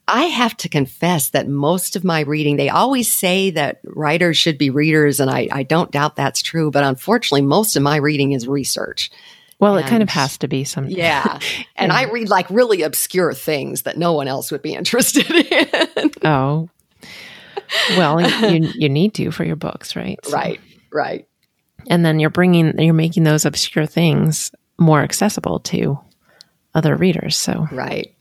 [0.08, 4.58] I have to confess that most of my reading, they always say that writers should
[4.58, 6.72] be readers, and I, I don't doubt that's true.
[6.72, 9.12] But unfortunately, most of my reading is research.
[9.60, 10.88] Well, and, it kind of has to be some.
[10.88, 11.40] Yeah.
[11.80, 16.12] And I read like really obscure things that no one else would be interested in.
[16.24, 16.70] oh.
[17.92, 18.20] Well,
[18.52, 20.18] you, you need to for your books, right?
[20.24, 20.32] So.
[20.32, 20.60] Right.
[20.92, 21.28] Right.
[21.90, 26.00] And then you're bringing, you're making those obscure things more accessible to
[26.76, 27.38] other readers.
[27.38, 28.14] So, right.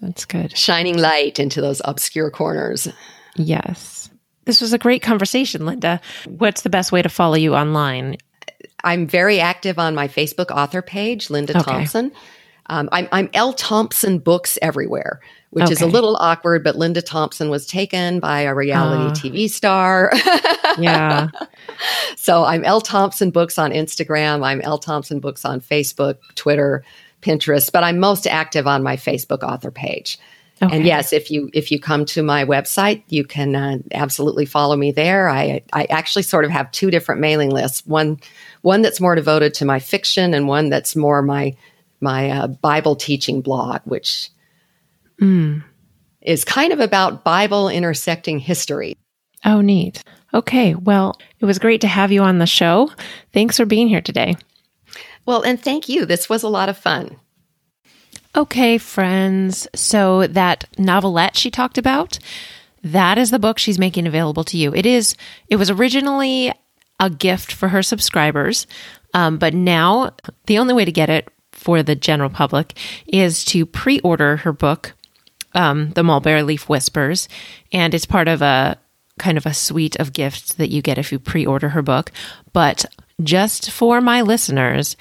[0.00, 0.56] That's good.
[0.56, 2.88] Shining light into those obscure corners.
[3.36, 4.10] Yes.
[4.44, 6.00] This was a great conversation, Linda.
[6.26, 8.18] What's the best way to follow you online?
[8.82, 11.62] I'm very active on my Facebook author page, Linda okay.
[11.62, 12.12] Thompson.
[12.66, 13.52] Um, I'm, I'm L.
[13.52, 15.20] Thompson Books everywhere
[15.54, 15.72] which okay.
[15.72, 20.10] is a little awkward, but Linda Thompson was taken by a reality uh, TV star.
[20.80, 21.28] yeah.
[22.16, 24.44] So I'm L Thompson Books on Instagram.
[24.44, 26.84] I'm L Thompson Books on Facebook, Twitter,
[27.22, 30.18] Pinterest, but I'm most active on my Facebook author page.
[30.60, 30.74] Okay.
[30.74, 34.74] And yes, if you if you come to my website, you can uh, absolutely follow
[34.74, 35.28] me there.
[35.28, 37.86] I I actually sort of have two different mailing lists.
[37.86, 38.18] One
[38.62, 41.54] one that's more devoted to my fiction, and one that's more my
[42.00, 44.30] my uh, Bible teaching blog, which
[45.20, 45.62] mm.
[46.20, 48.96] is kind of about Bible intersecting history.
[49.44, 50.02] Oh, neat.
[50.32, 50.74] Okay.
[50.74, 52.90] Well, it was great to have you on the show.
[53.32, 54.36] Thanks for being here today.
[55.26, 56.04] Well, and thank you.
[56.06, 57.16] This was a lot of fun.
[58.36, 59.68] Okay, friends.
[59.74, 62.18] So, that novelette she talked about,
[62.82, 64.74] that is the book she's making available to you.
[64.74, 65.14] It is,
[65.48, 66.52] it was originally
[66.98, 68.66] a gift for her subscribers,
[69.14, 70.14] um, but now
[70.46, 74.52] the only way to get it for the general public is to pre order her
[74.52, 74.92] book
[75.54, 77.28] um, the Mulberry Leaf Whispers,
[77.72, 78.78] and it's part of a
[79.18, 82.12] kind of a suite of gifts that you get if you pre order her book.
[82.52, 82.84] But
[83.22, 84.96] just for my listeners,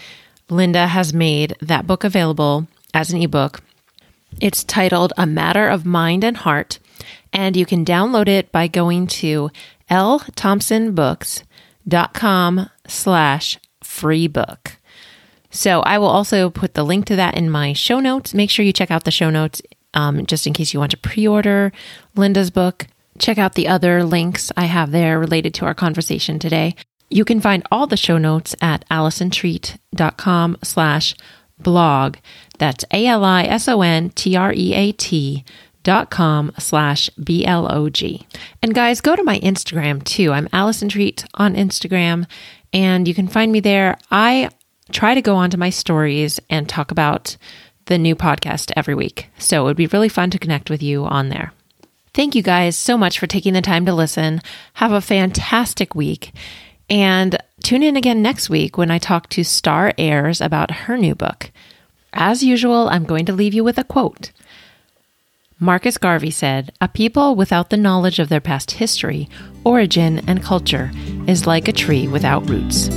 [0.50, 3.62] Linda has made that book available as an ebook.
[4.40, 6.80] It's titled A Matter of Mind and Heart,
[7.32, 9.50] and you can download it by going to
[9.90, 14.78] lthompsonbooks.com slash free book.
[15.50, 18.34] So I will also put the link to that in my show notes.
[18.34, 19.62] Make sure you check out the show notes
[19.94, 21.72] um, just in case you want to pre order
[22.16, 22.88] Linda's book.
[23.20, 26.76] Check out the other links I have there related to our conversation today.
[27.10, 31.16] You can find all the show notes at allisontreat.com slash
[31.60, 32.18] blog.
[32.58, 35.46] That's A L I S O N T R E A T
[35.84, 38.26] dot com slash B-L-O-G.
[38.62, 40.32] And guys, go to my Instagram too.
[40.32, 42.26] I'm Allison Treat on Instagram
[42.72, 43.98] and you can find me there.
[44.10, 44.50] I
[44.92, 47.38] try to go onto my stories and talk about
[47.86, 49.30] the new podcast every week.
[49.38, 51.54] So it would be really fun to connect with you on there.
[52.14, 54.42] Thank you guys so much for taking the time to listen.
[54.74, 56.32] Have a fantastic week.
[56.90, 61.16] And tune in again next week when I talk to Star Ayres about her new
[61.16, 61.52] book.
[62.14, 64.32] As usual, I'm going to leave you with a quote.
[65.60, 69.30] Marcus Garvey said, A people without the knowledge of their past history,
[69.64, 70.92] origin, and culture
[71.26, 72.90] is like a tree without roots.